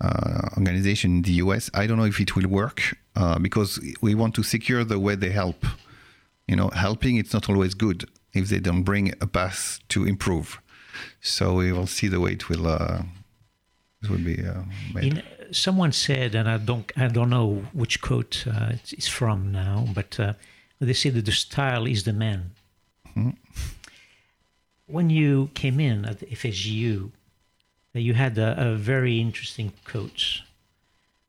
uh, 0.00 0.48
organization 0.56 1.16
in 1.16 1.22
the 1.22 1.32
US. 1.44 1.70
I 1.74 1.86
don't 1.86 1.98
know 1.98 2.04
if 2.04 2.20
it 2.20 2.34
will 2.34 2.48
work 2.48 2.96
uh, 3.16 3.38
because 3.38 3.80
we 4.00 4.14
want 4.14 4.34
to 4.36 4.42
secure 4.42 4.84
the 4.84 4.98
way 4.98 5.14
they 5.14 5.30
help. 5.30 5.64
You 6.48 6.56
know, 6.56 6.70
helping 6.70 7.16
it's 7.16 7.32
not 7.32 7.48
always 7.48 7.74
good 7.74 8.08
if 8.32 8.48
they 8.48 8.58
don't 8.58 8.82
bring 8.82 9.12
a 9.20 9.26
path 9.26 9.78
to 9.88 10.04
improve. 10.04 10.60
So 11.20 11.54
we 11.54 11.72
will 11.72 11.86
see 11.86 12.08
the 12.08 12.20
way 12.20 12.32
it 12.32 12.48
will. 12.48 12.66
It 14.02 14.10
will 14.10 14.18
be 14.18 14.42
made. 14.92 15.04
In, 15.04 15.22
someone 15.52 15.92
said, 15.92 16.34
and 16.34 16.48
I 16.48 16.58
don't, 16.58 16.90
I 16.96 17.08
don't 17.08 17.30
know 17.30 17.64
which 17.72 18.00
quote 18.00 18.44
uh, 18.46 18.70
it's, 18.70 18.92
it's 18.92 19.08
from 19.08 19.52
now, 19.52 19.86
but 19.94 20.18
uh, 20.18 20.32
they 20.80 20.92
say 20.92 21.10
that 21.10 21.24
the 21.24 21.32
style 21.32 21.86
is 21.86 22.04
the 22.04 22.12
man. 22.12 22.50
When 24.86 25.10
you 25.10 25.50
came 25.54 25.78
in 25.80 26.04
at 26.04 26.18
the 26.20 26.26
FSJU, 26.26 27.10
uh, 27.94 27.98
you 27.98 28.14
had 28.14 28.38
a, 28.38 28.72
a 28.72 28.74
very 28.74 29.20
interesting 29.20 29.72
quote. 29.84 30.42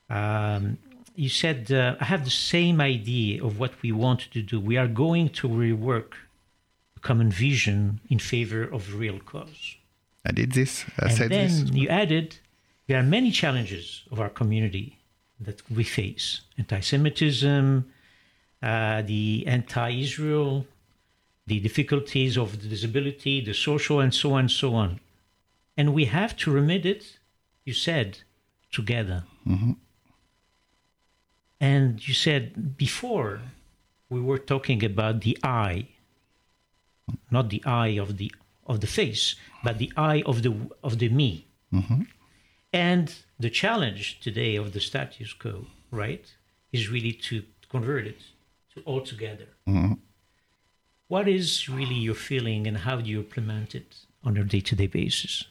Um, 0.09 0.77
you 1.15 1.29
said, 1.29 1.71
uh, 1.71 1.95
"I 1.99 2.05
have 2.05 2.23
the 2.23 2.31
same 2.31 2.81
idea 2.81 3.43
of 3.43 3.59
what 3.59 3.73
we 3.81 3.91
want 3.91 4.31
to 4.31 4.41
do. 4.41 4.59
We 4.59 4.77
are 4.77 4.87
going 4.87 5.29
to 5.29 5.47
rework 5.47 6.13
a 6.97 6.99
common 6.99 7.31
vision 7.31 7.99
in 8.09 8.19
favor 8.19 8.63
of 8.63 8.95
real 8.95 9.19
cause." 9.19 9.75
I 10.25 10.31
did 10.31 10.53
this. 10.53 10.85
I 10.99 11.07
and 11.07 11.17
said 11.17 11.29
then 11.31 11.49
this. 11.49 11.71
you 11.71 11.89
added, 11.89 12.37
there 12.87 12.99
are 12.99 13.03
many 13.03 13.31
challenges 13.31 14.03
of 14.11 14.19
our 14.19 14.29
community 14.29 14.99
that 15.39 15.61
we 15.69 15.83
face 15.83 16.41
anti-Semitism, 16.57 17.85
uh, 18.61 19.01
the 19.01 19.43
anti-Israel, 19.47 20.65
the 21.47 21.59
difficulties 21.59 22.37
of 22.37 22.61
the 22.61 22.67
disability, 22.67 23.41
the 23.41 23.53
social, 23.53 23.99
and 23.99 24.13
so 24.13 24.33
on 24.33 24.41
and 24.41 24.51
so 24.51 24.73
on. 24.73 24.99
And 25.75 25.93
we 25.93 26.05
have 26.05 26.35
to 26.37 26.51
remit 26.51 26.85
it, 26.85 27.19
you 27.65 27.73
said, 27.73 28.19
together. 28.71 29.23
And 31.59 32.05
you 32.07 32.13
said 32.13 32.77
before 32.77 33.41
we 34.09 34.19
were 34.21 34.37
talking 34.37 34.83
about 34.83 35.21
the 35.21 35.37
eye, 35.43 35.87
not 37.31 37.49
the 37.49 37.63
eye 37.65 37.97
of 37.99 38.17
the 38.17 38.31
of 38.65 38.79
the 38.79 38.87
face, 38.87 39.35
but 39.63 39.77
the 39.77 39.91
eye 39.97 40.23
of 40.25 40.41
the 40.43 40.53
of 40.83 40.99
the 40.99 41.09
me. 41.09 41.47
And 42.73 43.13
the 43.39 43.51
challenge 43.51 44.19
today 44.19 44.55
of 44.55 44.73
the 44.73 44.79
status 44.79 45.31
quo, 45.33 45.67
right, 45.91 46.25
is 46.71 46.89
really 46.89 47.13
to 47.13 47.43
convert 47.69 48.07
it 48.07 48.19
to 48.73 48.81
all 48.81 49.01
together. 49.01 49.47
What 51.07 51.27
is 51.27 51.69
really 51.69 51.95
your 51.95 52.15
feeling, 52.15 52.65
and 52.65 52.77
how 52.77 52.99
do 52.99 53.09
you 53.09 53.19
implement 53.19 53.75
it 53.75 53.95
on 54.23 54.35
a 54.37 54.43
day-to-day 54.43 54.87
basis? 54.87 55.43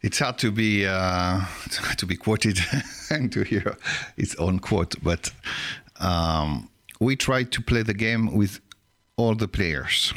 It's 0.00 0.20
hard 0.20 0.38
to 0.38 0.52
be 0.52 0.86
uh, 0.86 1.40
to 1.96 2.06
be 2.06 2.16
quoted 2.16 2.60
and 3.10 3.32
to 3.32 3.42
hear 3.42 3.76
its 4.16 4.36
own 4.36 4.60
quote, 4.60 4.94
but 5.02 5.32
um, 5.98 6.70
we 7.00 7.16
try 7.16 7.42
to 7.42 7.60
play 7.60 7.82
the 7.82 7.94
game 7.94 8.32
with 8.32 8.60
all 9.16 9.34
the 9.34 9.48
players. 9.48 10.14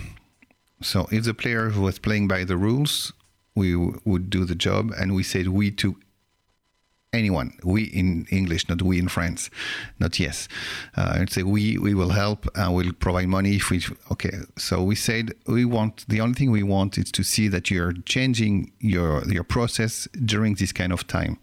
So 0.81 1.07
if 1.11 1.23
the 1.23 1.33
player 1.33 1.69
who 1.69 1.81
was 1.81 1.97
playing 1.97 2.27
by 2.27 2.43
the 2.43 2.57
rules, 2.57 3.13
we 3.55 3.75
would 3.75 4.29
do 4.29 4.45
the 4.45 4.55
job, 4.55 4.91
and 4.97 5.13
we 5.13 5.23
said 5.23 5.47
we 5.49 5.71
to 5.71 5.97
anyone. 7.13 7.53
We 7.63 7.83
in 7.83 8.25
English, 8.29 8.69
not 8.69 8.81
we 8.81 8.97
in 8.97 9.07
France, 9.07 9.49
not 9.99 10.19
yes. 10.19 10.47
Uh, 10.95 11.13
and 11.17 11.29
say 11.29 11.43
we 11.43 11.77
we 11.77 11.93
will 11.93 12.09
help 12.11 12.47
and 12.55 12.73
we'll 12.73 12.93
provide 12.93 13.27
money 13.27 13.55
if 13.55 13.69
we 13.69 13.83
okay. 14.11 14.39
So 14.57 14.83
we 14.83 14.95
said 14.95 15.33
we 15.45 15.65
want 15.65 16.05
the 16.07 16.21
only 16.21 16.35
thing 16.35 16.51
we 16.51 16.63
want 16.63 16.97
is 16.97 17.11
to 17.11 17.23
see 17.23 17.47
that 17.49 17.69
you're 17.69 17.93
changing 18.05 18.71
your 18.79 19.23
your 19.27 19.43
process 19.43 20.07
during 20.25 20.55
this 20.55 20.71
kind 20.71 20.93
of 20.93 21.07
time. 21.07 21.37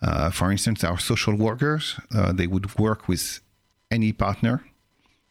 Uh, 0.00 0.30
for 0.30 0.50
instance, 0.50 0.82
our 0.82 0.98
social 0.98 1.34
workers 1.34 2.00
uh, 2.14 2.32
they 2.32 2.48
would 2.48 2.76
work 2.78 3.06
with 3.06 3.40
any 3.90 4.12
partner, 4.12 4.64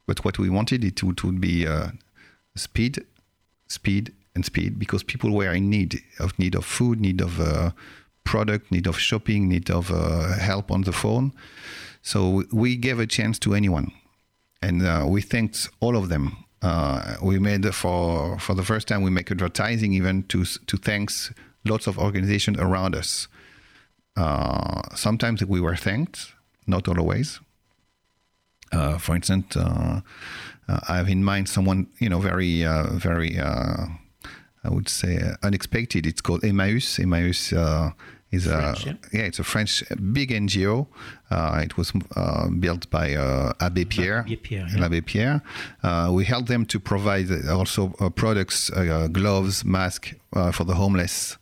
but 0.06 0.24
what 0.24 0.40
we 0.40 0.50
wanted 0.50 0.84
it 0.84 1.04
would, 1.04 1.22
would 1.24 1.42
be 1.42 1.68
uh, 1.68 1.90
speed, 2.56 3.04
speed, 3.68 4.14
and 4.36 4.46
speed 4.46 4.80
because 4.80 5.04
people 5.04 5.32
were 5.32 5.52
in 5.52 5.70
need 5.70 6.02
of 6.20 6.38
need 6.40 6.56
of 6.56 6.66
food, 6.66 7.00
need 7.00 7.22
of 7.22 7.40
uh, 7.40 7.72
product, 8.24 8.72
need 8.72 8.88
of 8.88 8.98
shopping, 8.98 9.50
need 9.50 9.70
of 9.70 9.92
uh, 9.92 10.34
help 10.38 10.72
on 10.72 10.82
the 10.82 10.92
phone. 10.92 11.34
So 12.02 12.44
we 12.52 12.76
gave 12.76 13.00
a 13.00 13.08
chance 13.08 13.38
to 13.40 13.54
anyone, 13.54 13.92
and 14.62 14.86
uh, 14.86 15.06
we 15.08 15.22
thanked 15.22 15.70
all 15.80 15.96
of 15.96 16.10
them. 16.10 16.46
Uh, 16.62 17.16
we 17.22 17.40
made 17.40 17.74
for 17.74 18.40
for 18.40 18.54
the 18.54 18.64
first 18.64 18.88
time 18.88 19.02
we 19.02 19.10
make 19.12 19.32
advertising 19.32 19.94
even 19.94 20.24
to 20.24 20.46
to 20.46 20.78
thanks 20.78 21.34
lots 21.66 21.88
of 21.88 21.98
organizations 21.98 22.58
around 22.60 22.96
us. 22.96 23.28
Uh, 24.16 24.82
sometimes 24.96 25.44
we 25.46 25.62
were 25.62 25.76
thanked, 25.76 26.34
not 26.68 26.88
always. 26.88 27.40
Uh, 28.72 28.98
for 28.98 29.16
instance, 29.16 29.58
I 29.58 30.96
have 30.96 31.10
in 31.10 31.24
mind 31.24 31.50
someone 31.50 31.88
you 32.00 32.10
know 32.10 32.20
very 32.20 32.64
very 32.94 33.38
I 34.64 34.70
would 34.70 34.90
say 34.90 35.18
uh, 35.18 35.36
unexpected. 35.44 36.06
It's 36.06 36.22
called 36.22 36.42
Emmaüs. 36.42 37.00
Emmaüs 37.00 37.56
uh, 37.56 37.92
is 38.32 38.46
French, 38.46 38.86
a 38.86 39.00
yeah? 39.12 39.22
it's 39.24 39.40
a 39.40 39.44
French 39.44 39.84
uh, 39.92 39.96
big 39.96 40.30
NGO. 40.32 40.88
Uh, 41.30 41.62
it 41.64 41.78
was 41.78 41.92
uh, 42.16 42.50
built 42.50 42.90
by 42.90 43.16
uh, 43.16 43.54
Abbé 43.54 43.88
Pierre. 43.90 44.24
Abbé 44.24 44.42
Pierre, 44.42 44.68
yeah. 44.70 44.80
L'Abbé 44.80 45.06
Pierre. 45.06 45.42
Uh, 45.84 46.12
we 46.14 46.24
helped 46.26 46.48
them 46.48 46.66
to 46.66 46.80
provide 46.80 47.30
also 47.48 47.94
uh, 48.00 48.10
products, 48.10 48.72
uh, 48.72 49.08
gloves, 49.12 49.66
masks 49.66 50.14
uh, 50.34 50.52
for 50.52 50.64
the 50.64 50.76
homeless, 50.76 51.38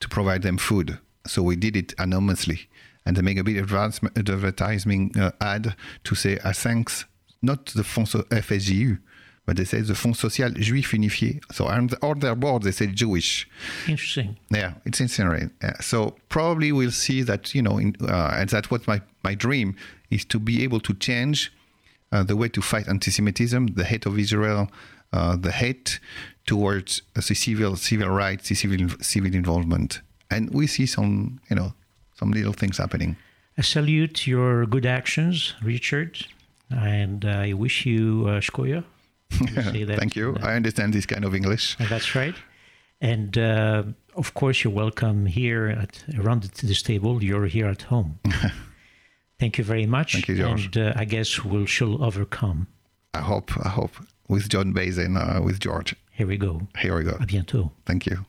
to 0.00 0.08
provide 0.08 0.42
them 0.42 0.58
food. 0.58 0.98
So 1.26 1.42
we 1.42 1.54
did 1.54 1.76
it 1.76 1.94
anonymously, 1.98 2.68
and 3.06 3.16
they 3.16 3.22
make 3.22 3.38
a 3.38 3.44
big 3.44 3.58
advertisement, 3.58 4.18
advertising 4.18 5.16
uh, 5.18 5.30
ad 5.40 5.76
to 6.04 6.14
say 6.14 6.38
uh, 6.38 6.52
thanks, 6.52 7.04
not 7.40 7.66
the 7.66 7.84
Fonds 7.84 8.14
FSJU, 8.14 8.98
but 9.44 9.56
they 9.56 9.64
say 9.64 9.80
the 9.80 9.94
Fonds 9.94 10.20
Social 10.20 10.50
Juif 10.50 10.90
Unifié. 10.90 11.40
So 11.52 11.66
on, 11.66 11.88
the, 11.88 11.98
on 12.06 12.20
their 12.20 12.34
board 12.34 12.62
they 12.62 12.70
say 12.70 12.86
Jewish. 12.86 13.48
Interesting. 13.88 14.36
Yeah, 14.50 14.74
it's 14.84 15.00
incinerated. 15.00 15.50
Yeah. 15.62 15.80
So 15.80 16.16
probably 16.28 16.72
we'll 16.72 16.90
see 16.92 17.22
that 17.22 17.54
you 17.54 17.62
know, 17.62 17.78
in, 17.78 17.96
uh, 18.00 18.34
and 18.36 18.48
that's 18.48 18.70
what 18.70 18.86
my 18.86 19.02
my 19.24 19.34
dream 19.34 19.76
is 20.10 20.24
to 20.26 20.38
be 20.38 20.62
able 20.62 20.80
to 20.80 20.94
change 20.94 21.52
uh, 22.12 22.22
the 22.22 22.36
way 22.36 22.48
to 22.48 22.60
fight 22.60 22.88
anti-Semitism, 22.88 23.68
the 23.68 23.84
hate 23.84 24.06
of 24.06 24.18
Israel, 24.18 24.70
uh, 25.12 25.36
the 25.36 25.50
hate 25.50 25.98
towards 26.46 27.02
uh, 27.16 27.22
the 27.26 27.34
civil 27.34 27.76
civil 27.76 28.08
rights, 28.08 28.48
the 28.48 28.54
civil 28.54 28.88
civil 29.00 29.34
involvement, 29.34 30.00
and 30.30 30.50
we 30.50 30.66
see 30.66 30.86
some 30.86 31.40
you 31.50 31.56
know 31.56 31.74
some 32.14 32.30
little 32.30 32.52
things 32.52 32.78
happening. 32.78 33.16
I 33.58 33.62
salute 33.62 34.26
your 34.26 34.64
good 34.66 34.86
actions, 34.86 35.54
Richard, 35.62 36.26
and 36.70 37.24
I 37.24 37.52
wish 37.52 37.84
you 37.84 38.24
uh, 38.28 38.40
shkoya. 38.40 38.84
You 39.74 39.86
that, 39.86 39.98
Thank 39.98 40.16
you. 40.16 40.36
uh, 40.40 40.46
I 40.46 40.54
understand 40.56 40.92
this 40.92 41.06
kind 41.06 41.24
of 41.24 41.34
English. 41.34 41.76
That's 41.88 42.14
right. 42.14 42.34
And 43.00 43.36
uh, 43.36 43.82
of 44.14 44.34
course, 44.34 44.62
you're 44.62 44.72
welcome 44.72 45.26
here 45.26 45.66
at 45.68 46.04
around 46.18 46.42
this 46.42 46.82
table. 46.82 47.22
You're 47.22 47.46
here 47.46 47.66
at 47.66 47.82
home. 47.82 48.18
Thank 49.40 49.58
you 49.58 49.64
very 49.64 49.86
much. 49.86 50.12
Thank 50.12 50.28
you, 50.28 50.36
George. 50.36 50.76
And 50.76 50.78
uh, 50.78 50.92
I 50.94 51.04
guess 51.04 51.44
we'll 51.44 51.66
shall 51.66 52.02
overcome. 52.04 52.66
I 53.14 53.20
hope. 53.20 53.50
I 53.64 53.68
hope 53.70 53.96
with 54.28 54.48
Joan 54.48 54.72
Baez 54.72 54.98
and 54.98 55.18
uh, 55.18 55.40
with 55.42 55.58
George. 55.58 55.96
Here 56.12 56.26
we 56.26 56.36
go. 56.36 56.60
Here 56.78 56.96
we 56.96 57.04
go. 57.04 57.16
À 57.18 57.26
bientôt. 57.26 57.70
Thank 57.84 58.06
you. 58.06 58.24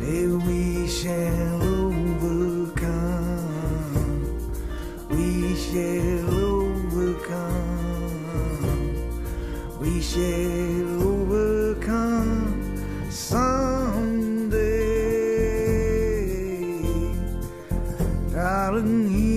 Hey, 0.00 0.26
we 0.26 0.86
shall 0.88 1.45
Darling, 18.36 19.35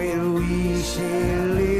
Well, 0.00 0.30
we 0.32 0.80
shall 0.82 1.48
live 1.48 1.79